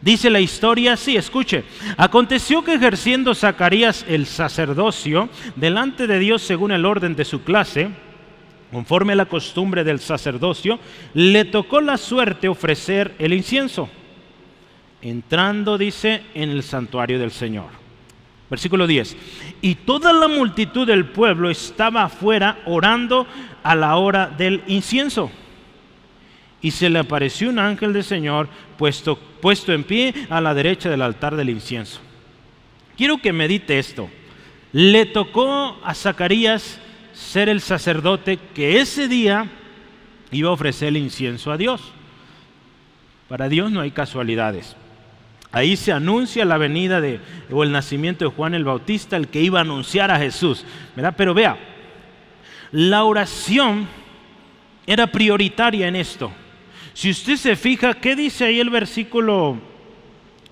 [0.00, 1.62] Dice la historia así, escuche,
[1.96, 7.90] aconteció que ejerciendo Zacarías el sacerdocio delante de Dios según el orden de su clase,
[8.72, 10.80] conforme a la costumbre del sacerdocio,
[11.14, 13.88] le tocó la suerte ofrecer el incienso,
[15.00, 17.85] entrando, dice, en el santuario del Señor.
[18.48, 19.16] Versículo 10.
[19.60, 23.26] Y toda la multitud del pueblo estaba afuera orando
[23.62, 25.30] a la hora del incienso.
[26.62, 30.88] Y se le apareció un ángel del Señor puesto, puesto en pie a la derecha
[30.88, 32.00] del altar del incienso.
[32.96, 34.08] Quiero que medite esto.
[34.72, 36.80] Le tocó a Zacarías
[37.12, 39.50] ser el sacerdote que ese día
[40.30, 41.80] iba a ofrecer el incienso a Dios.
[43.28, 44.76] Para Dios no hay casualidades.
[45.56, 47.18] Ahí se anuncia la venida de,
[47.50, 50.66] o el nacimiento de Juan el Bautista, el que iba a anunciar a Jesús.
[50.94, 51.14] ¿verdad?
[51.16, 51.56] Pero vea,
[52.72, 53.88] la oración
[54.86, 56.30] era prioritaria en esto.
[56.92, 59.56] Si usted se fija, ¿qué dice ahí el versículo,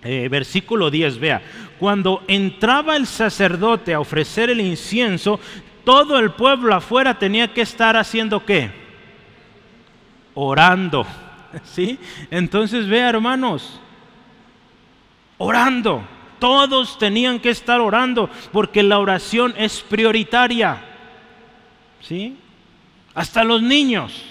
[0.03, 1.19] eh, versículo 10?
[1.19, 1.43] Vea,
[1.79, 5.39] cuando entraba el sacerdote a ofrecer el incienso,
[5.85, 8.71] todo el pueblo afuera tenía que estar haciendo qué?
[10.33, 11.07] Orando.
[11.63, 11.99] ¿Sí?
[12.31, 13.83] Entonces, vea, hermanos,
[15.39, 16.03] orando.
[16.39, 20.83] Todos tenían que estar orando porque la oración es prioritaria.
[22.01, 22.37] ¿sí?
[23.15, 24.23] Hasta los niños.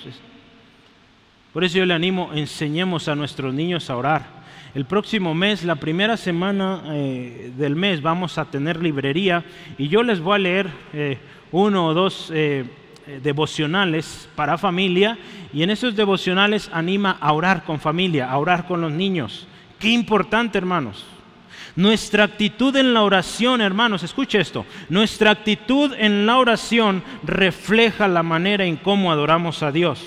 [1.54, 4.44] Por eso yo le animo, enseñemos a nuestros niños a orar.
[4.74, 9.46] El próximo mes, la primera semana eh, del mes, vamos a tener librería
[9.78, 11.20] y yo les voy a leer eh,
[11.52, 12.66] uno o dos eh,
[13.22, 15.18] devocionales para familia
[15.54, 19.48] y en esos devocionales anima a orar con familia, a orar con los niños.
[19.84, 21.04] Qué importante, hermanos.
[21.76, 28.24] Nuestra actitud en la oración, hermanos, escuche esto, nuestra actitud en la oración refleja la
[28.24, 30.02] manera en cómo adoramos a Dios.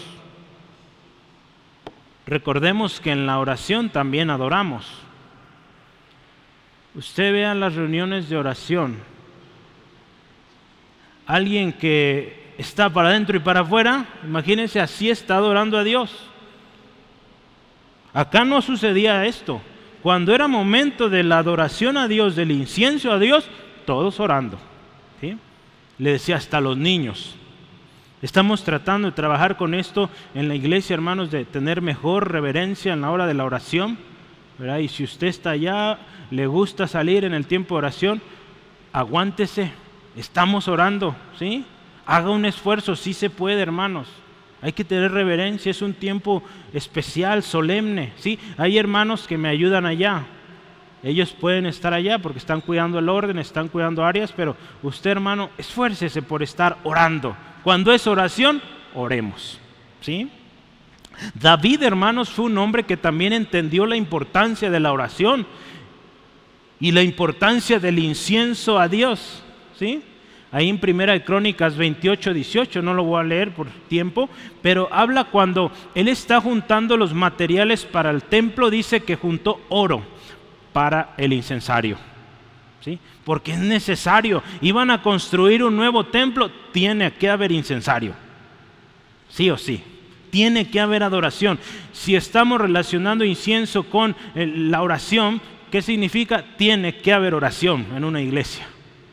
[2.27, 4.87] Recordemos que en la oración también adoramos.
[6.95, 8.97] Usted vea las reuniones de oración.
[11.27, 16.31] Alguien que está para adentro y para afuera, imagínense, así está adorando a Dios.
[18.17, 19.61] Acá no sucedía esto.
[20.03, 23.47] Cuando era momento de la adoración a Dios, del incienso a Dios,
[23.85, 24.59] todos orando.
[25.99, 27.37] Le decía hasta los niños.
[28.23, 33.03] Estamos tratando de trabajar con esto en la iglesia, hermanos, de tener mejor reverencia en
[33.03, 33.99] la hora de la oración.
[34.81, 35.99] Y si usted está allá,
[36.31, 38.23] le gusta salir en el tiempo de oración,
[38.95, 39.73] aguántese.
[40.17, 41.67] Estamos orando, ¿sí?
[42.07, 44.09] Haga un esfuerzo, sí se puede, hermanos.
[44.67, 48.13] Hay que tener reverencia, es un tiempo especial, solemne.
[48.17, 48.37] ¿sí?
[48.57, 50.27] Hay hermanos que me ayudan allá.
[51.05, 55.51] Ellos pueden estar allá porque están cuidando el orden, están cuidando áreas, pero usted hermano,
[55.57, 57.37] esfuércese por estar orando.
[57.63, 58.61] Cuando es oración,
[58.93, 59.61] oremos.
[60.01, 60.29] ¿sí?
[61.35, 65.47] David, hermanos, fue un hombre que también entendió la importancia de la oración
[66.81, 69.45] y la importancia del incienso a Dios.
[69.79, 70.03] ¿sí?
[70.53, 74.29] Ahí en Primera de Crónicas 28, 18, no lo voy a leer por tiempo,
[74.63, 80.03] pero habla cuando él está juntando los materiales para el templo, dice que juntó oro
[80.73, 81.97] para el incensario.
[82.81, 82.99] ¿Sí?
[83.25, 84.43] Porque es necesario.
[84.61, 88.15] Iban a construir un nuevo templo, tiene que haber incensario.
[89.29, 89.83] Sí o sí.
[90.31, 91.59] Tiene que haber adoración.
[91.93, 96.45] Si estamos relacionando incienso con eh, la oración, ¿qué significa?
[96.57, 98.67] Tiene que haber oración en una iglesia.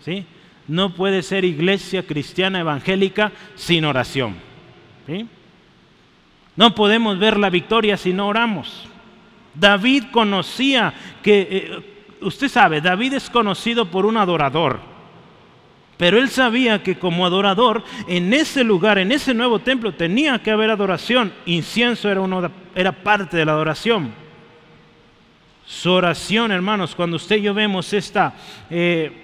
[0.03, 0.25] ¿Sí?
[0.73, 4.35] No puede ser iglesia cristiana evangélica sin oración.
[6.55, 8.87] No podemos ver la victoria si no oramos.
[9.53, 14.79] David conocía que, eh, usted sabe, David es conocido por un adorador,
[15.97, 20.49] pero él sabía que como adorador, en ese lugar, en ese nuevo templo, tenía que
[20.49, 21.31] haber adoración.
[21.45, 24.11] Incienso era, era parte de la adoración.
[25.67, 28.33] Su oración, hermanos, cuando usted y yo vemos esta...
[28.71, 29.19] Eh,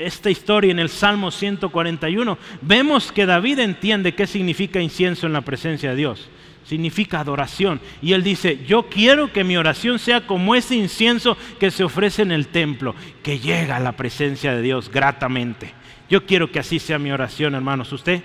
[0.00, 5.42] esta historia en el Salmo 141, vemos que David entiende qué significa incienso en la
[5.42, 6.28] presencia de Dios.
[6.64, 7.80] Significa adoración.
[8.02, 12.22] Y él dice, yo quiero que mi oración sea como ese incienso que se ofrece
[12.22, 15.72] en el templo, que llega a la presencia de Dios gratamente.
[16.10, 17.92] Yo quiero que así sea mi oración, hermanos.
[17.92, 18.22] ¿Usted?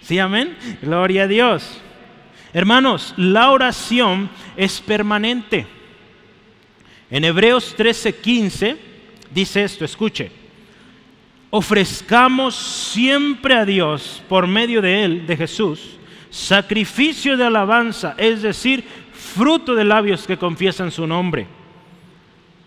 [0.00, 0.56] ¿Sí, amén?
[0.80, 1.80] Gloria a Dios.
[2.52, 5.66] Hermanos, la oración es permanente.
[7.10, 8.76] En Hebreos 13:15
[9.32, 10.39] dice esto, escuche
[11.50, 15.98] ofrezcamos siempre a Dios por medio de Él, de Jesús,
[16.30, 21.46] sacrificio de alabanza, es decir, fruto de labios que confiesan su nombre.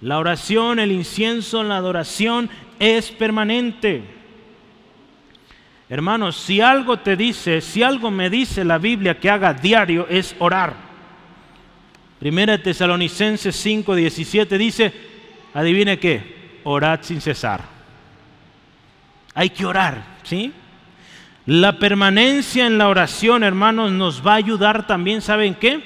[0.02, 4.04] La oración, el incienso, la adoración es permanente.
[5.90, 10.36] Hermanos, si algo te dice, si algo me dice la Biblia que haga diario es
[10.40, 10.74] orar.
[12.20, 14.94] Primera Tesalonicenses 5:17 dice,
[15.54, 17.73] adivine qué, orad sin cesar.
[19.36, 20.54] Hay que orar, ¿sí?
[21.46, 25.84] La permanencia en la oración, hermanos, nos va a ayudar también, ¿saben qué?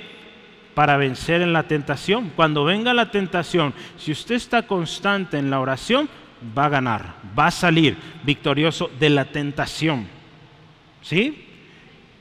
[0.75, 2.31] Para vencer en la tentación.
[2.35, 6.07] Cuando venga la tentación, si usted está constante en la oración,
[6.55, 10.07] va a ganar, va a salir victorioso de la tentación.
[11.01, 11.45] ¿Sí?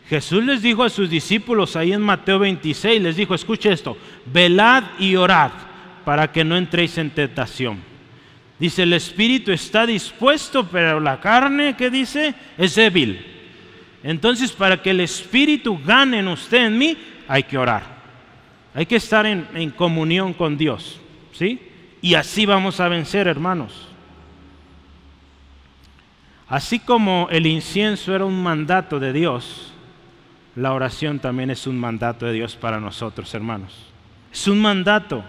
[0.09, 4.85] Jesús les dijo a sus discípulos ahí en Mateo 26, les dijo, escuche esto, velad
[4.99, 5.51] y orad
[6.05, 7.96] para que no entréis en tentación.
[8.59, 12.35] Dice, el espíritu está dispuesto, pero la carne, ¿qué dice?
[12.57, 13.25] Es débil.
[14.03, 16.97] Entonces, para que el espíritu gane en usted, en mí,
[17.29, 17.83] hay que orar.
[18.75, 21.01] Hay que estar en, en comunión con Dios.
[21.33, 21.61] ¿Sí?
[22.01, 23.89] Y así vamos a vencer, hermanos.
[26.49, 29.73] Así como el incienso era un mandato de Dios,
[30.55, 33.77] la oración también es un mandato de Dios para nosotros, hermanos.
[34.33, 35.25] Es un mandato.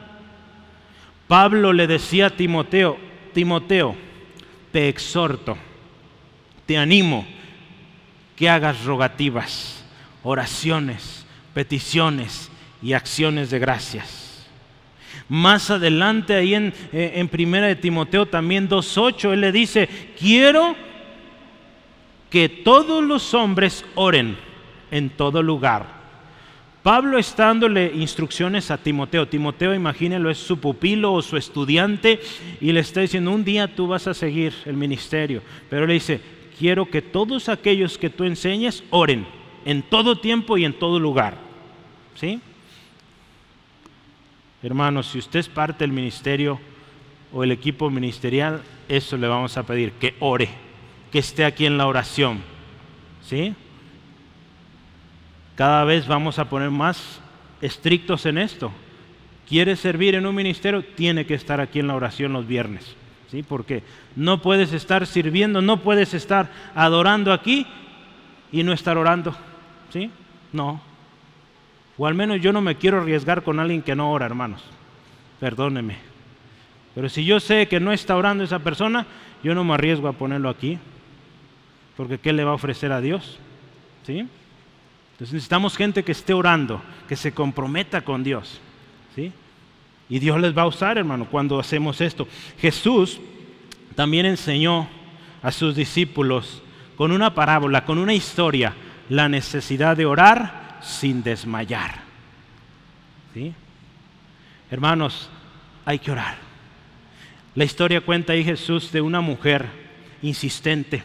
[1.27, 3.06] Pablo le decía a Timoteo,
[3.37, 3.95] Timoteo,
[4.71, 5.55] te exhorto,
[6.65, 7.23] te animo
[8.35, 9.85] que hagas rogativas,
[10.23, 11.23] oraciones,
[11.53, 12.49] peticiones
[12.81, 14.47] y acciones de gracias.
[15.29, 20.75] Más adelante, ahí en, eh, en Primera de Timoteo también 2.8, él le dice, quiero
[22.31, 24.35] que todos los hombres oren
[24.89, 25.96] en todo lugar.
[26.87, 29.27] Pablo está dándole instrucciones a Timoteo.
[29.27, 32.21] Timoteo, imagínelo, es su pupilo o su estudiante
[32.61, 35.41] y le está diciendo, un día tú vas a seguir el ministerio.
[35.69, 36.21] Pero le dice,
[36.57, 39.27] quiero que todos aquellos que tú enseñes oren
[39.65, 41.37] en todo tiempo y en todo lugar.
[42.15, 42.39] ¿Sí?
[44.63, 46.57] Hermanos, si usted es parte del ministerio
[47.33, 50.47] o el equipo ministerial, eso le vamos a pedir, que ore,
[51.11, 52.39] que esté aquí en la oración.
[53.23, 53.53] ¿Sí?
[55.57, 57.19] Cada vez vamos a poner más
[57.61, 58.71] estrictos en esto.
[59.49, 60.85] ¿Quiere servir en un ministerio?
[60.85, 62.95] Tiene que estar aquí en la oración los viernes.
[63.31, 63.41] ¿sí?
[63.41, 63.81] Porque
[64.15, 67.65] no puedes estar sirviendo, no puedes estar adorando aquí
[68.51, 69.35] y no estar orando.
[69.89, 70.11] ¿sí?
[70.53, 70.79] No.
[71.97, 74.63] O al menos yo no me quiero arriesgar con alguien que no ora, hermanos.
[75.39, 75.97] Perdóneme.
[76.93, 79.07] Pero si yo sé que no está orando esa persona,
[79.41, 80.77] yo no me arriesgo a ponerlo aquí.
[81.95, 83.39] Porque ¿qué le va a ofrecer a Dios?
[84.05, 84.27] ¿Sí?
[85.17, 88.61] Entonces necesitamos gente que esté orando, que se comprometa con Dios.
[89.15, 89.31] ¿sí?
[90.09, 92.27] Y Dios les va a usar, hermano, cuando hacemos esto.
[92.59, 93.19] Jesús
[93.95, 94.87] también enseñó
[95.41, 96.61] a sus discípulos
[96.95, 98.75] con una parábola, con una historia,
[99.09, 102.01] la necesidad de orar sin desmayar.
[103.33, 103.55] ¿Sí?
[104.69, 105.31] Hermanos,
[105.83, 106.37] hay que orar.
[107.55, 109.65] La historia cuenta ahí Jesús de una mujer
[110.21, 111.03] insistente.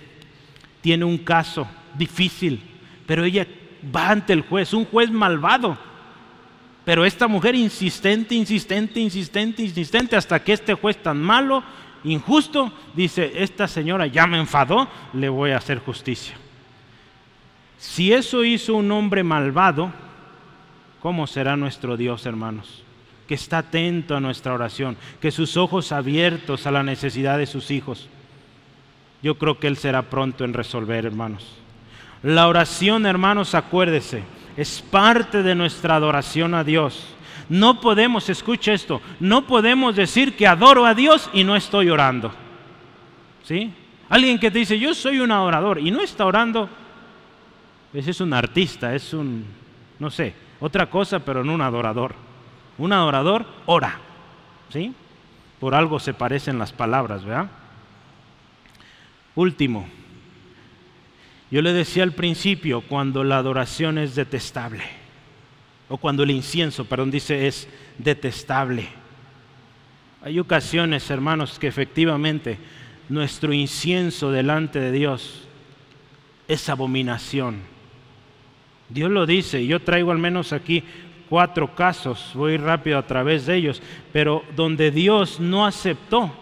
[0.82, 2.60] Tiene un caso difícil,
[3.06, 3.46] pero ella
[3.94, 5.76] va ante el juez, un juez malvado.
[6.84, 11.62] Pero esta mujer insistente, insistente, insistente, insistente, hasta que este juez tan malo,
[12.04, 16.34] injusto, dice, esta señora ya me enfadó, le voy a hacer justicia.
[17.78, 19.92] Si eso hizo un hombre malvado,
[21.00, 22.82] ¿cómo será nuestro Dios, hermanos?
[23.28, 27.70] Que está atento a nuestra oración, que sus ojos abiertos a la necesidad de sus
[27.70, 28.08] hijos.
[29.22, 31.62] Yo creo que Él será pronto en resolver, hermanos.
[32.22, 34.22] La oración, hermanos, acuérdese,
[34.56, 37.14] es parte de nuestra adoración a Dios.
[37.48, 42.32] No podemos, escucha esto, no podemos decir que adoro a Dios y no estoy orando.
[43.44, 43.72] ¿Sí?
[44.08, 46.68] Alguien que te dice, yo soy un adorador y no está orando,
[47.92, 49.44] ese es un artista, es un,
[49.98, 52.14] no sé, otra cosa, pero no un adorador.
[52.78, 53.98] Un adorador ora.
[54.70, 54.94] ¿Sí?
[55.58, 57.50] Por algo se parecen las palabras, ¿verdad?
[59.34, 59.88] Último,
[61.52, 64.84] yo le decía al principio, cuando la adoración es detestable,
[65.90, 68.88] o cuando el incienso, perdón, dice es detestable.
[70.22, 72.56] Hay ocasiones, hermanos, que efectivamente
[73.10, 75.42] nuestro incienso delante de Dios
[76.48, 77.60] es abominación.
[78.88, 80.82] Dios lo dice, yo traigo al menos aquí
[81.28, 86.32] cuatro casos, voy rápido a través de ellos, pero donde Dios no aceptó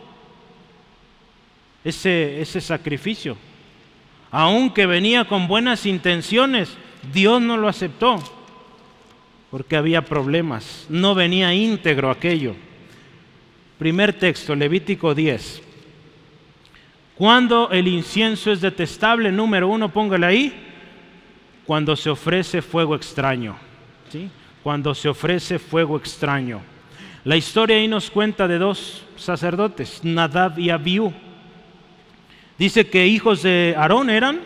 [1.82, 3.36] ese, ese sacrificio
[4.30, 6.76] aunque venía con buenas intenciones,
[7.12, 8.22] Dios no lo aceptó
[9.50, 12.54] porque había problemas, no venía íntegro aquello.
[13.78, 15.62] Primer texto, Levítico 10.
[17.16, 20.66] Cuando el incienso es detestable, número uno, póngale ahí,
[21.66, 23.56] cuando se ofrece fuego extraño.
[24.10, 24.30] ¿sí?
[24.62, 26.60] Cuando se ofrece fuego extraño.
[27.24, 31.12] La historia ahí nos cuenta de dos sacerdotes, Nadab y Abiú.
[32.61, 34.40] Dice que hijos de Aarón eran,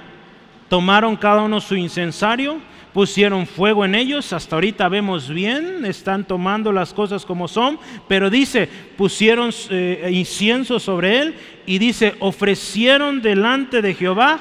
[0.68, 2.58] tomaron cada uno su incensario,
[2.92, 8.30] pusieron fuego en ellos, hasta ahorita vemos bien, están tomando las cosas como son, pero
[8.30, 11.34] dice, pusieron eh, incienso sobre él
[11.66, 14.38] y dice, ofrecieron delante de Jehová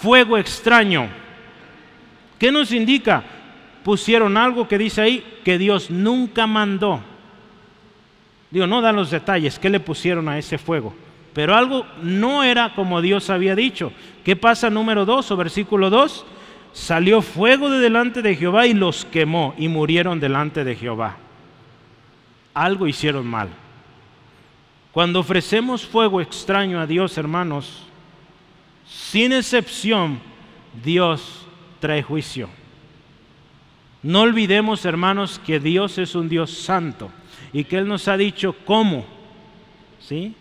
[0.00, 1.08] fuego extraño.
[2.38, 3.24] ¿Qué nos indica?
[3.82, 7.00] Pusieron algo que dice ahí que Dios nunca mandó.
[8.52, 10.94] Digo, no dan los detalles, ¿qué le pusieron a ese fuego?
[11.36, 13.92] Pero algo no era como Dios había dicho.
[14.24, 16.24] ¿Qué pasa número 2 o versículo 2?
[16.72, 21.18] Salió fuego de delante de Jehová y los quemó y murieron delante de Jehová.
[22.54, 23.50] Algo hicieron mal.
[24.92, 27.82] Cuando ofrecemos fuego extraño a Dios, hermanos,
[28.86, 30.18] sin excepción,
[30.82, 31.46] Dios
[31.80, 32.48] trae juicio.
[34.02, 37.10] No olvidemos, hermanos, que Dios es un Dios santo
[37.52, 39.04] y que Él nos ha dicho cómo.
[40.00, 40.34] ¿Sí?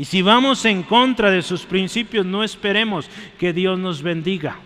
[0.00, 4.56] Y si vamos en contra de sus principios, no esperemos que Dios nos bendiga.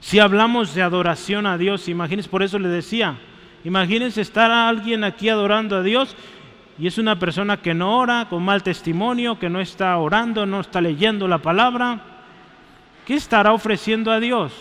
[0.00, 3.16] Si hablamos de adoración a Dios, imagínense, por eso le decía,
[3.62, 6.16] imagínense estar a alguien aquí adorando a Dios
[6.80, 10.62] y es una persona que no ora, con mal testimonio, que no está orando, no
[10.62, 12.00] está leyendo la palabra.
[13.06, 14.52] ¿Qué estará ofreciendo a Dios?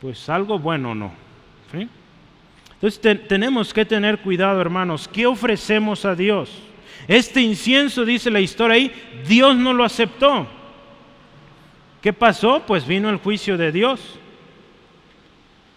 [0.00, 1.12] Pues algo bueno no.
[1.72, 5.06] Entonces tenemos que tener cuidado, hermanos.
[5.06, 6.50] ¿Qué ofrecemos a Dios?
[7.08, 8.92] Este incienso, dice la historia ahí,
[9.26, 10.46] Dios no lo aceptó.
[12.02, 12.62] ¿Qué pasó?
[12.66, 14.18] Pues vino el juicio de Dios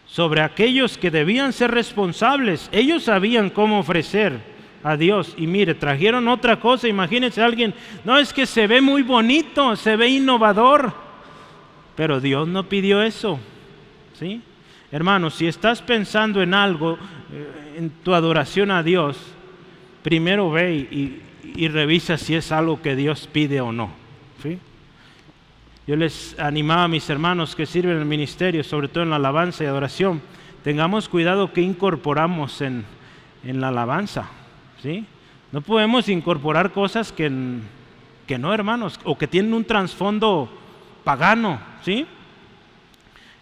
[0.05, 2.69] sobre aquellos que debían ser responsables.
[2.73, 4.39] Ellos sabían cómo ofrecer
[4.83, 5.33] a Dios.
[5.37, 6.89] Y mire, trajeron otra cosa.
[6.89, 7.73] Imagínense alguien,
[8.03, 10.93] no es que se ve muy bonito, se ve innovador.
[11.95, 13.39] Pero Dios no pidió eso.
[14.19, 14.41] ¿Sí?
[14.91, 16.97] Hermano, si estás pensando en algo,
[17.31, 19.17] eh, en tu adoración a Dios,
[20.03, 20.73] primero ve
[21.53, 24.01] y, revisa si es algo que Dios pide o no.
[25.87, 29.15] Yo les animaba a mis hermanos que sirven en el ministerio, sobre todo en la
[29.15, 30.21] alabanza y adoración,
[30.63, 32.85] tengamos cuidado que incorporamos en,
[33.43, 34.29] la alabanza.
[34.81, 35.05] ¿sí?
[35.51, 37.31] No podemos incorporar cosas que,
[38.27, 40.49] que no, hermanos, o que tienen un trasfondo
[41.03, 41.59] pagano.
[41.83, 42.05] ¿sí?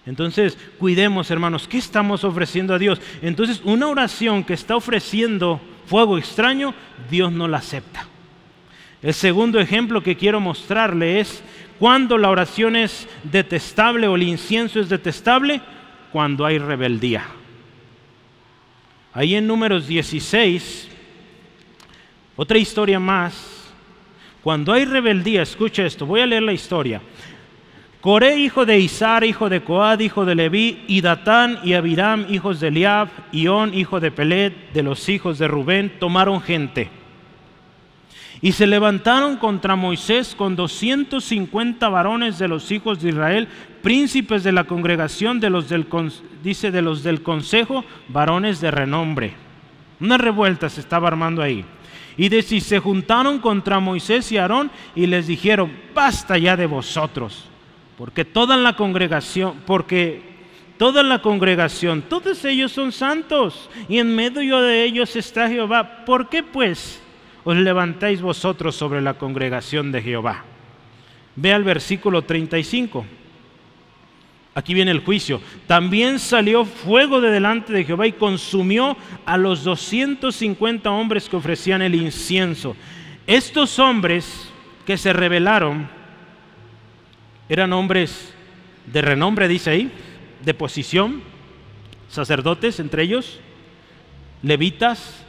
[0.06, 3.02] Entonces, cuidemos, hermanos, ¿qué estamos ofreciendo a Dios?
[3.22, 5.60] Entonces, una oración que está ofreciendo
[5.90, 6.74] fuego extraño,
[7.10, 8.06] Dios no la acepta.
[9.02, 11.42] El segundo ejemplo que quiero mostrarle es
[11.80, 15.62] cuando la oración es detestable o el incienso es detestable,
[16.12, 17.26] cuando hay rebeldía.
[19.14, 20.90] Ahí en números 16,
[22.36, 23.72] otra historia más.
[24.44, 27.02] Cuando hay rebeldía, escucha esto, voy a leer la historia.
[28.02, 32.60] Coré, hijo de Isar, hijo de Coad, hijo de Leví, y Datán y Abiram, hijos
[32.60, 36.90] de Eliab, y On, hijo de Pelet, de los hijos de Rubén, tomaron gente
[38.42, 43.48] y se levantaron contra Moisés con 250 varones de los hijos de Israel,
[43.82, 45.88] príncipes de la congregación de los del,
[46.42, 49.34] dice de los del consejo, varones de renombre.
[50.00, 51.66] Una revuelta se estaba armando ahí.
[52.16, 56.66] Y de si se juntaron contra Moisés y Aarón y les dijeron, basta ya de
[56.66, 57.49] vosotros,
[58.00, 60.22] porque toda la congregación, porque
[60.78, 66.06] toda la congregación, todos ellos son santos, y en medio de ellos está Jehová.
[66.06, 67.04] ¿Por qué pues?
[67.44, 70.46] os levantáis vosotros sobre la congregación de Jehová.
[71.36, 73.06] Ve al versículo 35.
[74.56, 75.42] Aquí viene el juicio.
[75.68, 78.96] También salió fuego de delante de Jehová y consumió
[79.26, 82.78] a los 250 hombres que ofrecían el incienso.
[83.28, 84.50] Estos hombres
[84.86, 85.99] que se rebelaron
[87.50, 88.34] eran hombres
[88.86, 89.92] de renombre, dice ahí,
[90.46, 91.22] de posición,
[92.08, 93.40] sacerdotes entre ellos,
[94.42, 95.26] levitas,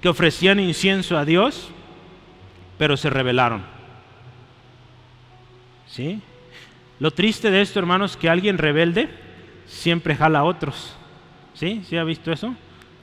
[0.00, 1.70] que ofrecían incienso a Dios,
[2.76, 3.62] pero se rebelaron.
[5.86, 6.20] ¿Sí?
[7.00, 9.08] Lo triste de esto, hermanos, que alguien rebelde
[9.66, 10.96] siempre jala a otros.
[11.54, 11.82] ¿Sí?
[11.88, 12.54] ¿Sí ha visto eso?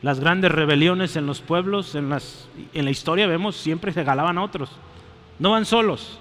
[0.02, 4.38] Las grandes rebeliones en los pueblos, en, las, en la historia vemos, siempre se jalaban
[4.38, 4.70] a otros.
[5.40, 6.20] No van solos.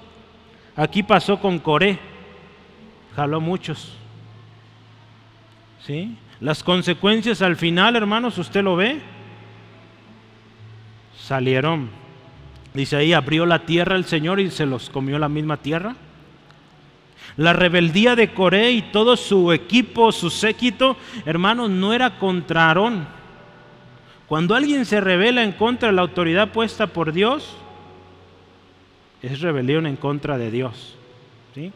[0.77, 1.99] Aquí pasó con Coré,
[3.15, 3.97] jaló muchos.
[5.87, 6.17] ¿Sí?
[6.41, 9.01] Las consecuencias al final, hermanos, usted lo ve,
[11.17, 11.91] salieron.
[12.73, 15.95] Dice ahí, abrió la tierra el Señor y se los comió la misma tierra.
[17.37, 23.07] La rebeldía de Coré y todo su equipo, su séquito, hermanos, no era contra Aarón.
[24.27, 27.57] Cuando alguien se revela en contra de la autoridad puesta por Dios,
[29.27, 30.97] es rebelión en contra de Dios.
[31.55, 31.73] ¿sí?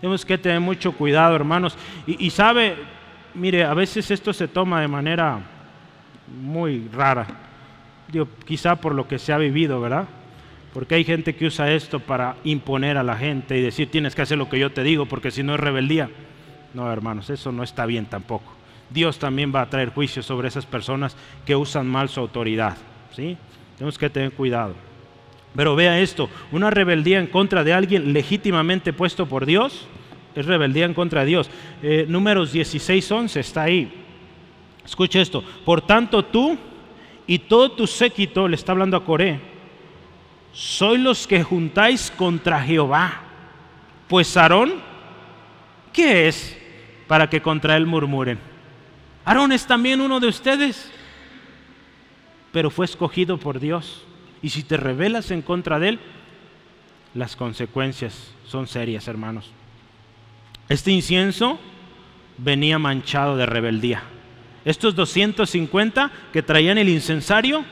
[0.00, 1.76] Tenemos que tener mucho cuidado, hermanos.
[2.06, 2.76] Y, sabe,
[3.34, 5.40] mire, a veces esto se toma de manera
[6.42, 7.26] muy rara
[8.44, 10.06] quizá por lo que se ha vivido, ¿verdad?
[10.72, 14.22] Porque hay gente que usa esto para imponer a la gente y decir tienes que
[14.22, 16.10] hacer lo que yo te digo porque si no es rebeldía.
[16.74, 18.52] No, hermanos, eso no está bien tampoco.
[18.90, 22.76] Dios también va a traer juicio sobre esas personas que usan mal su autoridad.
[23.12, 23.36] ¿sí?
[23.78, 24.74] Tenemos que tener cuidado.
[25.56, 29.88] Pero vea esto, una rebeldía en contra de alguien legítimamente puesto por Dios
[30.36, 31.50] es rebeldía en contra de Dios.
[31.82, 33.90] Eh, números 16, 11 está ahí.
[34.84, 35.42] Escucha esto.
[35.64, 36.58] Por tanto tú
[37.26, 39.40] y todo tu séquito, le está hablando a Coré,
[40.52, 43.22] soy los que juntáis contra Jehová.
[44.08, 44.74] Pues Aarón,
[45.92, 46.56] ¿qué es
[47.08, 48.38] para que contra él murmuren?
[49.24, 50.92] Aarón es también uno de ustedes,
[52.52, 54.04] pero fue escogido por Dios.
[54.42, 56.00] Y si te rebelas en contra de él,
[57.14, 59.50] las consecuencias son serias, hermanos.
[60.68, 61.58] Este incienso
[62.38, 64.02] venía manchado de rebeldía.
[64.64, 67.64] Estos 250 que traían el incensario,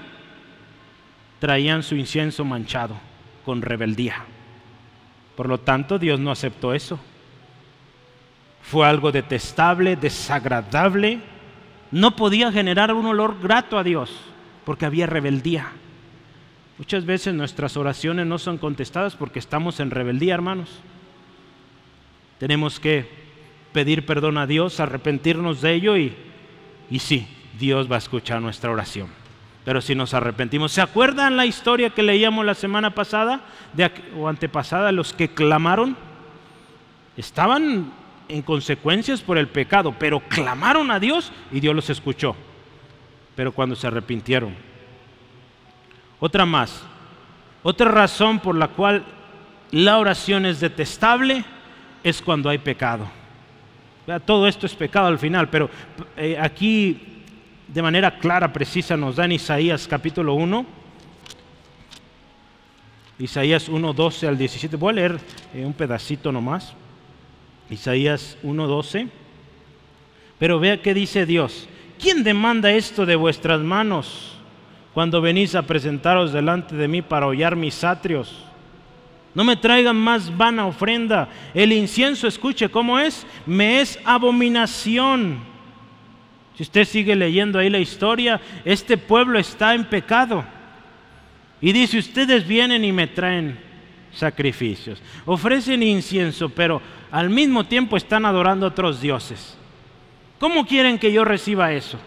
[1.41, 2.97] traían su incienso manchado
[3.45, 4.25] con rebeldía.
[5.37, 6.99] Por lo tanto, Dios no aceptó eso.
[8.63, 11.21] Fue algo detestable, desagradable.
[11.91, 14.11] No podía generar un olor grato a Dios
[14.65, 15.73] porque había rebeldía.
[16.79, 20.71] Muchas veces nuestras oraciones no son contestadas porque estamos en rebeldía, hermanos.
[22.39, 23.09] Tenemos que
[23.73, 26.17] pedir perdón a Dios, arrepentirnos de ello y
[26.91, 27.27] y sí,
[27.59, 29.09] Dios va a escuchar nuestra oración.
[29.65, 33.41] Pero si nos arrepentimos, ¿se acuerdan la historia que leíamos la semana pasada
[34.17, 35.97] o antepasada, los que clamaron?
[37.17, 37.93] estaban
[38.29, 42.35] en consecuencias por el pecado, pero clamaron a Dios y Dios los escuchó.
[43.37, 44.55] Pero cuando se arrepintieron.
[46.25, 46.83] Otra más.
[47.63, 49.05] Otra razón por la cual
[49.73, 51.45] la oración es detestable
[52.03, 53.07] es cuando hay pecado.
[54.25, 55.69] Todo esto es pecado al final, pero
[56.17, 57.23] eh, aquí
[57.69, 60.65] de manera clara, precisa, nos da Isaías capítulo 1.
[63.19, 64.77] Isaías 1, 12 al 17.
[64.77, 65.21] Voy a leer
[65.53, 66.73] eh, un pedacito nomás.
[67.69, 69.11] Isaías 1:12.
[70.39, 71.69] Pero vea qué dice Dios.
[72.01, 74.34] ¿Quién demanda esto de vuestras manos
[74.95, 78.45] cuando venís a presentaros delante de mí para hollar mis atrios?
[79.35, 81.29] No me traigan más vana ofrenda.
[81.53, 85.41] El incienso, escuche cómo es, me es abominación.
[86.57, 90.45] Si usted sigue leyendo ahí la historia, este pueblo está en pecado.
[91.61, 93.59] Y dice, ustedes vienen y me traen
[94.13, 96.81] sacrificios, ofrecen incienso, pero
[97.11, 99.57] al mismo tiempo están adorando a otros dioses.
[100.39, 101.99] ¿Cómo quieren que yo reciba eso?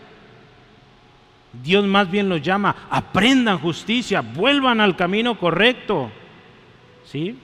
[1.53, 6.11] Dios más bien los llama, aprendan justicia, vuelvan al camino correcto.
[7.05, 7.37] ¿Sí?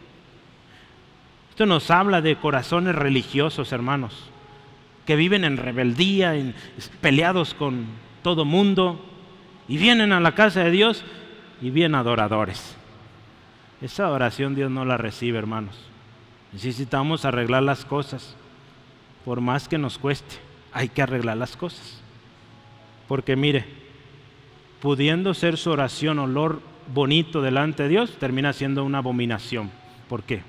[1.49, 4.29] Esto nos habla de corazones religiosos, hermanos,
[5.05, 6.55] que viven en rebeldía, en,
[6.99, 7.85] peleados con
[8.23, 9.03] todo mundo,
[9.67, 11.05] y vienen a la casa de Dios
[11.61, 12.75] y bien adoradores.
[13.81, 15.77] Esa oración Dios no la recibe, hermanos.
[16.51, 18.35] Necesitamos arreglar las cosas.
[19.25, 20.35] Por más que nos cueste,
[20.71, 22.01] hay que arreglar las cosas.
[23.07, 23.82] Porque mire,
[24.83, 26.59] pudiendo ser su oración olor
[26.93, 29.71] bonito delante de Dios, termina siendo una abominación.
[30.09, 30.41] ¿Por qué?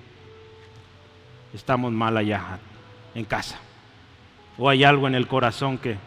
[1.54, 2.58] Estamos mal allá
[3.14, 3.60] en casa.
[4.58, 5.98] O hay algo en el corazón que,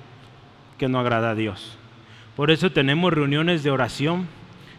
[0.78, 1.78] que no agrada a Dios.
[2.36, 4.28] Por eso tenemos reuniones de oración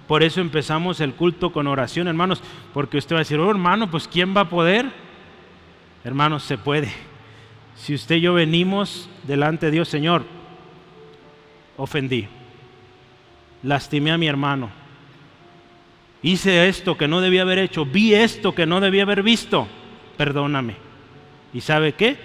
[0.06, 2.42] por eso empezamos el culto con oración, hermanos,
[2.72, 4.86] porque usted va a decir, oh hermano, pues ¿quién va a poder?
[6.02, 6.90] Hermanos, se puede.
[7.76, 10.24] Si usted y yo venimos delante de Dios, Señor,
[11.76, 12.26] ofendí,
[13.62, 14.70] lastimé a mi hermano,
[16.22, 19.66] hice esto que no debía haber hecho, vi esto que no debía haber visto,
[20.16, 20.76] perdóname.
[21.52, 22.16] ¿Y sabe qué?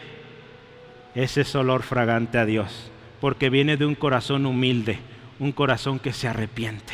[1.16, 5.00] Ese es olor fragante a Dios, porque viene de un corazón humilde,
[5.40, 6.94] un corazón que se arrepiente.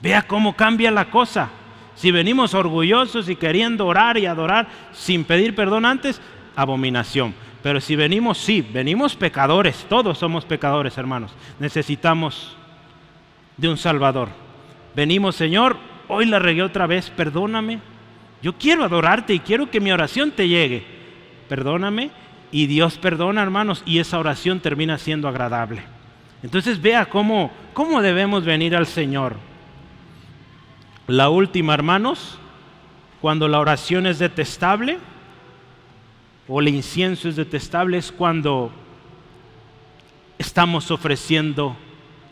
[0.00, 1.50] Vea cómo cambia la cosa.
[1.94, 6.20] Si venimos orgullosos y queriendo orar y adorar sin pedir perdón antes,
[6.56, 7.34] abominación.
[7.62, 11.32] Pero si venimos, sí, venimos pecadores, todos somos pecadores, hermanos.
[11.60, 12.56] Necesitamos
[13.62, 14.28] de un Salvador.
[14.94, 15.76] Venimos, Señor,
[16.08, 17.78] hoy la regué otra vez, perdóname.
[18.42, 20.84] Yo quiero adorarte y quiero que mi oración te llegue.
[21.48, 22.10] Perdóname.
[22.50, 25.82] Y Dios perdona, hermanos, y esa oración termina siendo agradable.
[26.42, 29.36] Entonces vea cómo, cómo debemos venir al Señor.
[31.06, 32.38] La última, hermanos,
[33.20, 34.98] cuando la oración es detestable
[36.48, 38.72] o el incienso es detestable, es cuando
[40.36, 41.76] estamos ofreciendo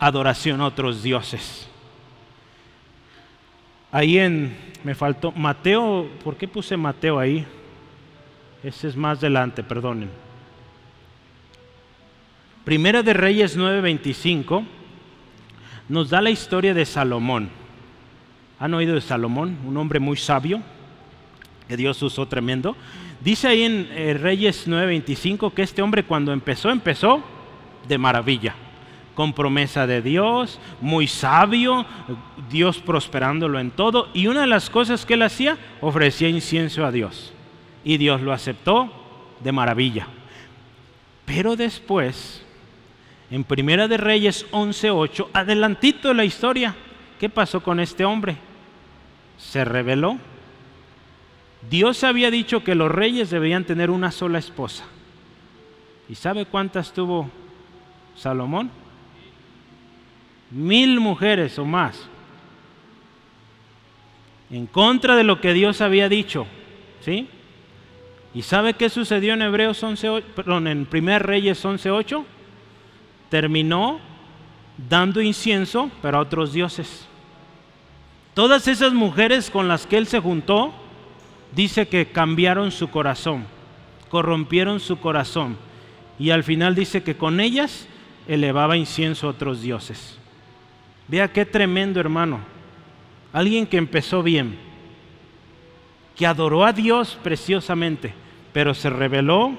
[0.01, 1.69] adoración a otros dioses.
[3.91, 7.45] Ahí en, me faltó, Mateo, ¿por qué puse Mateo ahí?
[8.63, 10.09] Ese es más adelante, perdonen.
[12.65, 14.65] Primera de Reyes 9:25
[15.87, 17.49] nos da la historia de Salomón.
[18.59, 19.57] ¿Han oído de Salomón?
[19.65, 20.61] Un hombre muy sabio,
[21.67, 22.75] que Dios usó tremendo.
[23.19, 27.23] Dice ahí en eh, Reyes 9:25 que este hombre cuando empezó, empezó
[27.87, 28.55] de maravilla,
[29.15, 31.85] con promesa de Dios, muy sabio,
[32.49, 34.09] Dios prosperándolo en todo.
[34.13, 37.33] Y una de las cosas que él hacía, ofrecía incienso a Dios.
[37.83, 38.91] Y Dios lo aceptó
[39.41, 40.07] de maravilla.
[41.25, 42.45] Pero después,
[43.29, 46.75] en Primera de Reyes 11:8, adelantito de la historia,
[47.19, 48.37] ¿qué pasó con este hombre?
[49.41, 50.17] se reveló.
[51.69, 54.85] Dios había dicho que los reyes debían tener una sola esposa.
[56.09, 57.29] ¿Y sabe cuántas tuvo
[58.15, 58.71] Salomón?
[60.51, 62.07] Mil mujeres o más.
[64.49, 66.45] En contra de lo que Dios había dicho.
[66.99, 67.27] ¿Sí?
[68.33, 72.23] ¿Y sabe qué sucedió en Hebreos 11, perdón, en 1 Reyes 11:8?
[73.29, 73.99] Terminó
[74.89, 77.07] dando incienso para otros dioses.
[78.33, 80.73] Todas esas mujeres con las que él se juntó,
[81.53, 83.45] dice que cambiaron su corazón,
[84.09, 85.57] corrompieron su corazón.
[86.17, 87.87] Y al final dice que con ellas
[88.27, 90.20] elevaba incienso a otros dioses.
[91.11, 92.39] Vea qué tremendo hermano.
[93.31, 94.57] Alguien que empezó bien,
[96.15, 98.15] que adoró a Dios preciosamente,
[98.51, 99.53] pero se rebeló,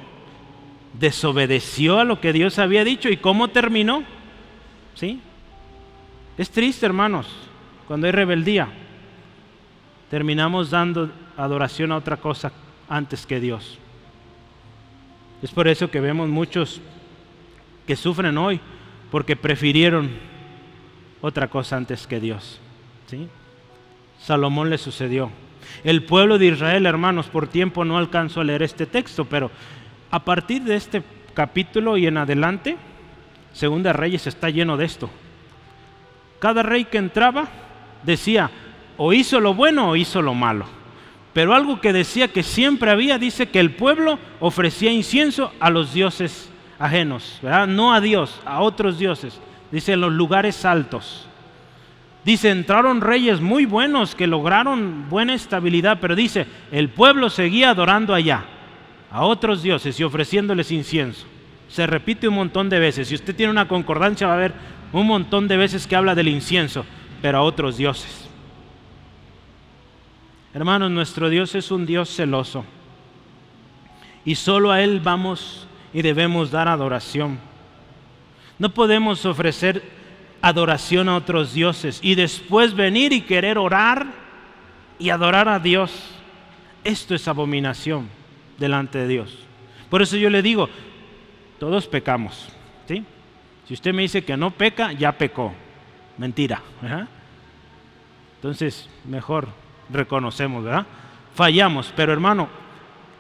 [0.99, 4.03] desobedeció a lo que Dios había dicho y cómo terminó.
[4.97, 5.21] ¿Sí?
[6.37, 7.29] Es triste, hermanos
[7.93, 8.69] cuando hay rebeldía,
[10.11, 12.51] terminamos dando adoración a otra cosa
[12.89, 13.79] antes que Dios.
[15.43, 16.81] Es por eso que vemos muchos
[17.87, 18.61] que sufren hoy,
[19.11, 20.11] porque prefirieron
[21.23, 22.61] otra cosa antes que Dios.
[23.07, 23.29] ¿sí?
[24.21, 25.31] Salomón le sucedió.
[25.85, 29.51] El pueblo de Israel, hermanos, por tiempo no alcanzó a leer este texto, pero
[30.11, 31.03] a partir de este
[31.33, 32.77] capítulo y en adelante,
[33.53, 35.09] Segunda Reyes está lleno de esto.
[36.39, 37.49] Cada rey que entraba
[38.03, 38.51] decía,
[38.97, 40.67] o hizo lo bueno o hizo lo malo.
[41.33, 45.95] Pero algo que decía que siempre había, dice que el pueblo ofrecía incienso a los
[45.95, 47.67] dioses ajenos, ¿verdad?
[47.69, 49.41] no a Dios, a otros dioses.
[49.73, 51.27] Dice en los lugares altos.
[52.25, 58.15] Dice, entraron reyes muy buenos que lograron buena estabilidad, pero dice, el pueblo seguía adorando
[58.15, 58.45] allá,
[59.11, 61.27] a otros dioses y ofreciéndoles incienso.
[61.69, 63.09] Se repite un montón de veces.
[63.09, 64.53] Si usted tiene una concordancia va a ver
[64.93, 66.85] un montón de veces que habla del incienso,
[67.21, 68.29] pero a otros dioses.
[70.55, 72.65] Hermanos, nuestro Dios es un Dios celoso.
[74.25, 77.39] Y solo a Él vamos y debemos dar adoración.
[78.63, 79.83] No podemos ofrecer
[80.41, 84.07] adoración a otros dioses y después venir y querer orar
[85.01, 85.91] y adorar a Dios.
[86.85, 88.09] Esto es abominación
[88.59, 89.37] delante de Dios.
[89.91, 90.69] Por eso yo le digo,
[91.59, 92.51] todos pecamos.
[92.87, 93.05] ¿sí?
[93.67, 95.53] Si usted me dice que no peca, ya pecó.
[96.17, 96.63] Mentira.
[98.37, 99.49] Entonces, mejor
[99.91, 100.87] reconocemos, ¿verdad?
[101.35, 102.49] Fallamos, pero hermano,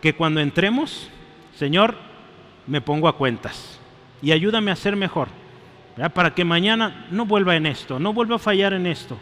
[0.00, 1.08] que cuando entremos,
[1.56, 1.96] Señor,
[2.68, 3.81] me pongo a cuentas
[4.22, 5.28] y ayúdame a ser mejor,
[6.14, 9.18] para que mañana no vuelva en esto, no vuelva a fallar en esto.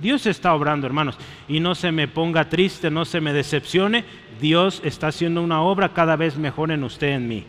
[0.00, 1.18] Dios está obrando, hermanos,
[1.48, 4.04] y no se me ponga triste, no se me decepcione.
[4.40, 7.44] Dios está haciendo una obra cada vez mejor en usted, en mí.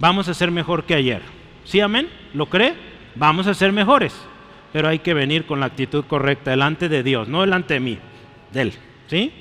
[0.00, 1.22] Vamos a ser mejor que ayer.
[1.64, 2.08] ¿Sí, amén?
[2.34, 2.74] ¿Lo cree?
[3.14, 4.14] Vamos a ser mejores,
[4.72, 7.98] pero hay que venir con la actitud correcta delante de Dios, no delante de mí
[8.52, 8.72] de Él.
[9.06, 9.32] ¿Sí?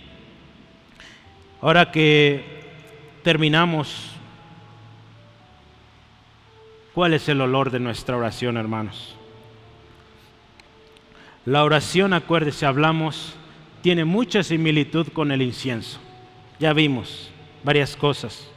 [1.62, 2.62] Ahora que
[3.24, 4.12] terminamos,
[6.98, 9.14] ¿cuál es el olor de nuestra oración, hermanos?
[11.46, 13.36] La oración, acuérdese, hablamos,
[13.84, 16.00] tiene mucha similitud con el incienso.
[16.60, 17.30] Ya vimos
[17.64, 18.50] varias cosas.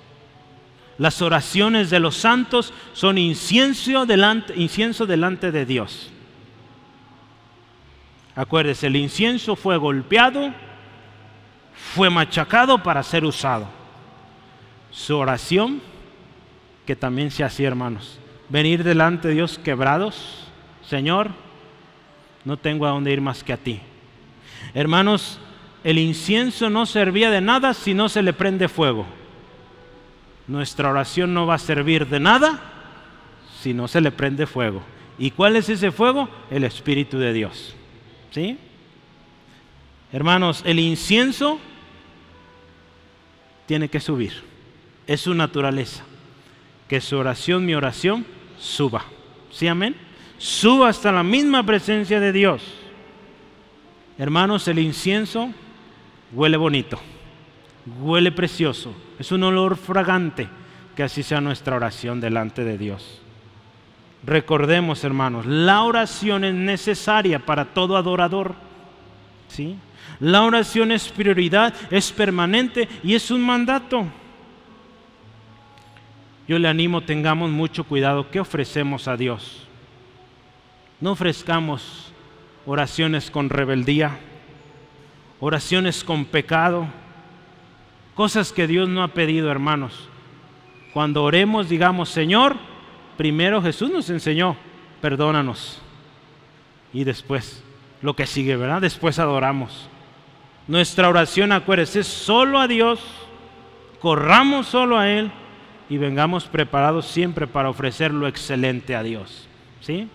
[0.97, 6.11] Las oraciones de los santos son incienso delante, incienso delante de Dios.
[8.35, 10.51] Acuérdese, el incienso fue golpeado,
[11.95, 13.69] fue machacado para ser usado.
[14.91, 15.83] Su oración,
[16.87, 18.19] que también se hacía, hermanos,
[18.51, 20.47] venir delante de Dios quebrados,
[20.83, 21.31] Señor,
[22.45, 23.81] no tengo a dónde ir más que a ti.
[24.75, 25.39] Hermanos,
[25.85, 29.07] el incienso no servía de nada si no se le prende fuego.
[30.47, 32.61] Nuestra oración no va a servir de nada
[33.61, 34.83] si no se le prende fuego.
[35.19, 36.29] ¿Y cuál es ese fuego?
[36.51, 37.75] El Espíritu de Dios.
[38.31, 38.59] ¿Sí?
[40.13, 41.61] Hermanos, el incienso
[43.67, 44.43] tiene que subir.
[45.07, 46.05] Es su naturaleza.
[46.89, 48.27] Que su oración, mi oración,
[48.61, 49.05] suba.
[49.51, 49.97] ¿Sí, amén?
[50.39, 52.63] Suba hasta la misma presencia de Dios.
[54.19, 55.51] Hermanos, el incienso
[56.33, 57.01] huele bonito,
[58.01, 60.49] huele precioso, es un olor fragante.
[60.95, 63.23] Que así sea nuestra oración delante de Dios.
[64.25, 68.55] Recordemos, hermanos, la oración es necesaria para todo adorador.
[69.49, 69.77] ¿sí?
[70.19, 74.07] La oración es prioridad, es permanente y es un mandato.
[76.51, 78.29] Yo le animo, tengamos mucho cuidado.
[78.29, 79.69] ¿Qué ofrecemos a Dios?
[81.01, 82.13] No ofrezcamos
[82.67, 84.19] oraciones con rebeldía,
[85.39, 86.89] oraciones con pecado,
[88.17, 90.09] cosas que Dios no ha pedido, hermanos.
[90.93, 92.57] Cuando oremos, digamos, Señor,
[93.17, 94.57] primero Jesús nos enseñó,
[95.01, 95.81] perdónanos.
[96.93, 97.63] Y después,
[98.03, 98.81] lo que sigue, ¿verdad?
[98.81, 99.89] Después adoramos.
[100.67, 102.99] Nuestra oración, acuérdese, solo a Dios,
[104.01, 105.31] corramos solo a Él
[105.91, 109.49] y vengamos preparados siempre para ofrecer lo excelente a Dios.
[109.81, 110.09] ¿Sí?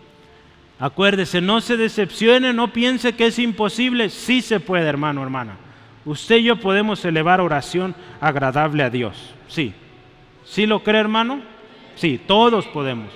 [0.80, 4.10] Acuérdese, no se decepcione, no piense que es imposible.
[4.10, 5.58] Sí se puede, hermano, hermana.
[6.06, 9.36] Usted y yo podemos elevar oración agradable a Dios.
[9.50, 9.74] Sí.
[10.46, 11.42] ¿Sí lo cree, hermano?
[11.96, 13.12] Sí, todos podemos.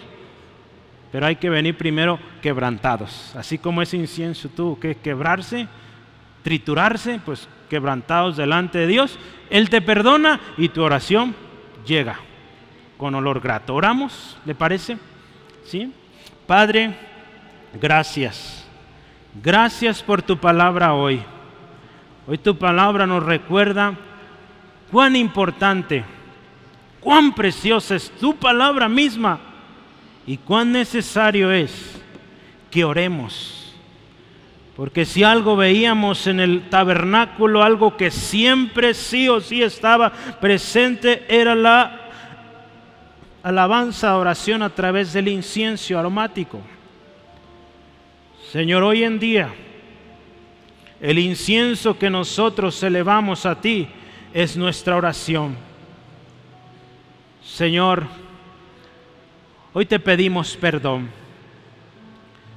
[1.13, 3.33] Pero hay que venir primero quebrantados.
[3.37, 5.67] Así como ese incienso tuvo que quebrarse,
[6.43, 9.17] triturarse, pues quebrantados delante de Dios.
[9.49, 11.33] Él te perdona y tu oración
[11.85, 12.19] llega
[12.99, 13.73] con olor grato.
[13.73, 14.37] ¿Oramos?
[14.45, 14.97] ¿Le parece?
[15.63, 15.91] ¿Sí?
[16.45, 16.93] Padre,
[17.81, 18.67] gracias.
[19.41, 21.21] Gracias por tu palabra hoy.
[22.27, 23.93] Hoy tu palabra nos recuerda
[24.91, 26.03] cuán importante,
[26.99, 29.39] cuán preciosa es tu palabra misma
[30.27, 32.03] y cuán necesario es
[32.69, 33.73] que oremos.
[34.75, 41.25] Porque si algo veíamos en el tabernáculo, algo que siempre sí o sí estaba presente,
[41.29, 41.98] era la
[43.43, 46.59] alabanza, oración a través del incienso aromático.
[48.51, 49.53] Señor, hoy en día,
[50.99, 53.87] el incienso que nosotros elevamos a ti
[54.33, 55.55] es nuestra oración.
[57.43, 58.07] Señor,
[59.73, 61.09] hoy te pedimos perdón.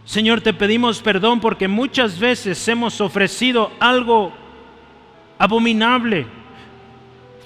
[0.05, 4.33] Señor, te pedimos perdón porque muchas veces hemos ofrecido algo
[5.39, 6.27] abominable,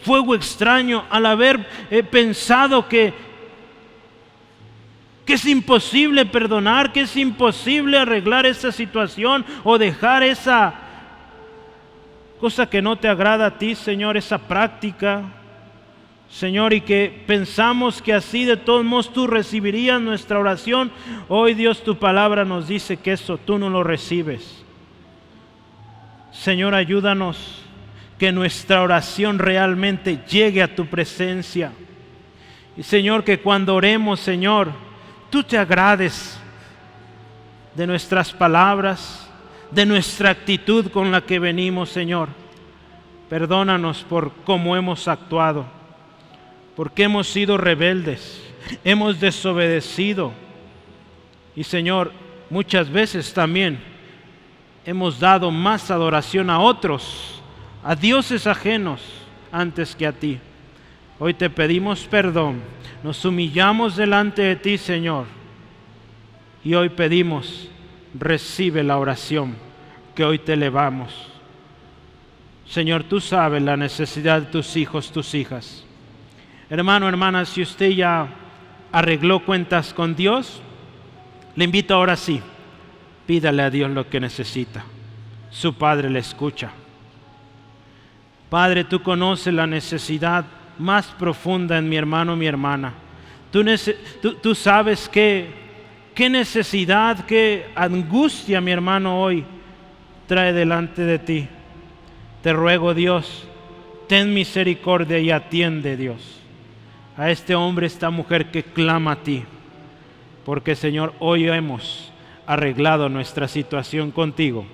[0.03, 3.26] fuego extraño, al haber eh, pensado que,
[5.27, 10.75] que es imposible perdonar, que es imposible arreglar esa situación o dejar esa
[12.39, 15.25] cosa que no te agrada a ti, Señor, esa práctica.
[16.31, 20.93] Señor, y que pensamos que así de todos modos tú recibirías nuestra oración.
[21.29, 24.65] Hoy Dios tu palabra nos dice que eso tú no lo recibes.
[26.31, 27.63] Señor, ayúdanos
[28.19, 31.73] que nuestra oración realmente llegue a tu presencia.
[32.77, 34.86] Y Señor, que cuando oremos, Señor,
[35.31, 36.39] tú te agrades
[37.75, 39.29] de nuestras palabras,
[39.71, 42.29] de nuestra actitud con la que venimos, Señor.
[43.29, 45.77] Perdónanos por cómo hemos actuado
[46.77, 48.43] porque hemos sido rebeldes,
[48.85, 50.33] hemos desobedecido.
[51.57, 52.13] Y Señor,
[52.51, 53.83] muchas veces también
[54.85, 57.41] hemos dado más adoración a otros,
[57.83, 59.01] a dioses ajenos,
[59.51, 60.39] antes que a ti.
[61.19, 62.61] Hoy te pedimos perdón,
[63.03, 65.25] nos humillamos delante de ti, Señor.
[66.63, 67.71] Y hoy pedimos,
[68.13, 69.55] recibe la oración
[70.15, 71.29] que hoy te elevamos.
[72.67, 75.85] Señor, tú sabes la necesidad de tus hijos, tus hijas.
[76.69, 78.29] Hermano, hermana, si usted ya
[78.93, 80.61] arregló cuentas con Dios,
[81.55, 82.43] le invito ahora sí,
[83.27, 84.85] pídale a Dios lo que necesita.
[85.51, 86.73] Su Padre le escucha.
[88.51, 90.45] Padre, tú conoces la necesidad
[90.79, 92.95] más profunda en mi hermano, mi hermana.
[94.43, 95.47] Tú, sabes qué,
[96.15, 99.45] qué necesidad, qué angustia mi hermano hoy
[100.27, 101.49] trae delante de ti.
[102.43, 103.47] Te ruego Dios,
[104.09, 106.41] ten misericordia y atiende Dios
[107.17, 109.45] a este hombre, esta mujer que clama a ti.
[110.45, 112.13] Porque Señor, hoy hemos
[112.47, 114.67] arreglado nuestra situación contigo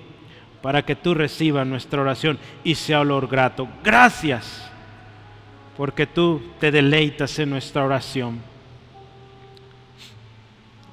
[0.61, 3.67] para que tú recibas nuestra oración y sea olor grato.
[3.83, 4.71] Gracias,
[5.77, 8.41] porque tú te deleitas en nuestra oración.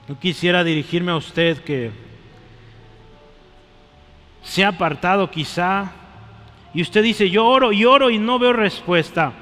[0.09, 1.91] No quisiera dirigirme a usted que
[4.43, 5.93] se ha apartado quizá
[6.75, 9.33] y usted dice, yo oro y oro y no veo respuesta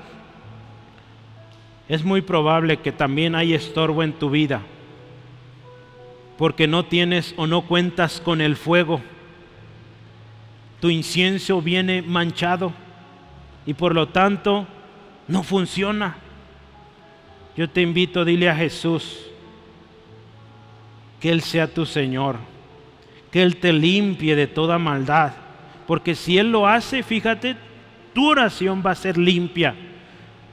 [1.89, 4.61] es muy probable que también hay estorbo en tu vida,
[6.37, 9.01] porque no tienes o no cuentas con el fuego.
[10.81, 12.73] Tu incienso viene manchado
[13.67, 14.67] y por lo tanto
[15.29, 16.17] no funciona.
[17.57, 19.27] Yo te invito, dile a Jesús
[21.21, 22.37] que Él sea tu Señor,
[23.31, 25.33] que Él te limpie de toda maldad,
[25.87, 27.57] porque si Él lo hace, fíjate,
[28.15, 29.75] tu oración va a ser limpia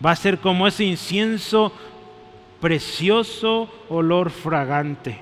[0.03, 1.73] va a ser como ese incienso
[2.59, 5.19] precioso olor fragante.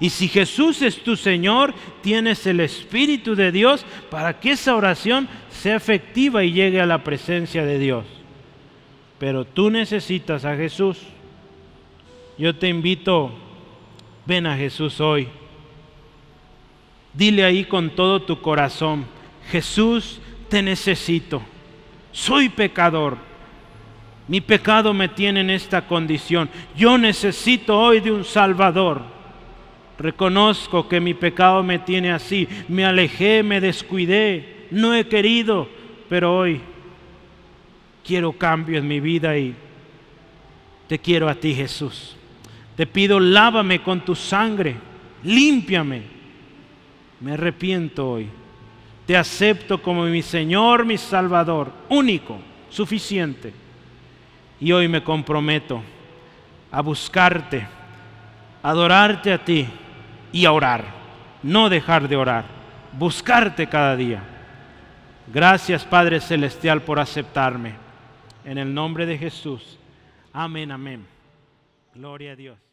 [0.00, 5.28] Y si Jesús es tu Señor, tienes el Espíritu de Dios para que esa oración
[5.50, 8.04] sea efectiva y llegue a la presencia de Dios.
[9.18, 10.98] Pero tú necesitas a Jesús.
[12.36, 13.32] Yo te invito,
[14.26, 15.28] ven a Jesús hoy.
[17.12, 19.04] Dile ahí con todo tu corazón,
[19.50, 21.42] Jesús, te necesito.
[22.12, 23.28] Soy pecador
[24.28, 26.50] mi pecado me tiene en esta condición.
[26.76, 29.02] Yo necesito hoy de un Salvador.
[29.98, 32.46] Reconozco que mi pecado me tiene así.
[32.68, 35.66] Me alejé, me descuidé, no he querido,
[36.10, 36.60] pero hoy
[38.08, 39.54] quiero cambio en mi vida y
[40.88, 42.16] te quiero a ti Jesús.
[42.74, 44.76] Te pido, lávame con tu sangre,
[45.24, 46.04] límpiame.
[47.20, 48.30] Me arrepiento hoy.
[49.04, 52.38] Te acepto como mi Señor, mi Salvador, único,
[52.70, 53.52] suficiente
[54.58, 55.82] y hoy me comprometo
[56.72, 57.66] a buscarte,
[58.62, 59.68] adorarte a ti
[60.32, 60.96] y a orar.
[61.42, 62.46] No dejar de orar,
[62.98, 64.22] buscarte cada día.
[65.26, 67.87] Gracias Padre Celestial por aceptarme.
[68.48, 69.78] En el nombre de Jesús.
[70.32, 71.06] Amén, amén.
[71.94, 72.67] Gloria a Dios.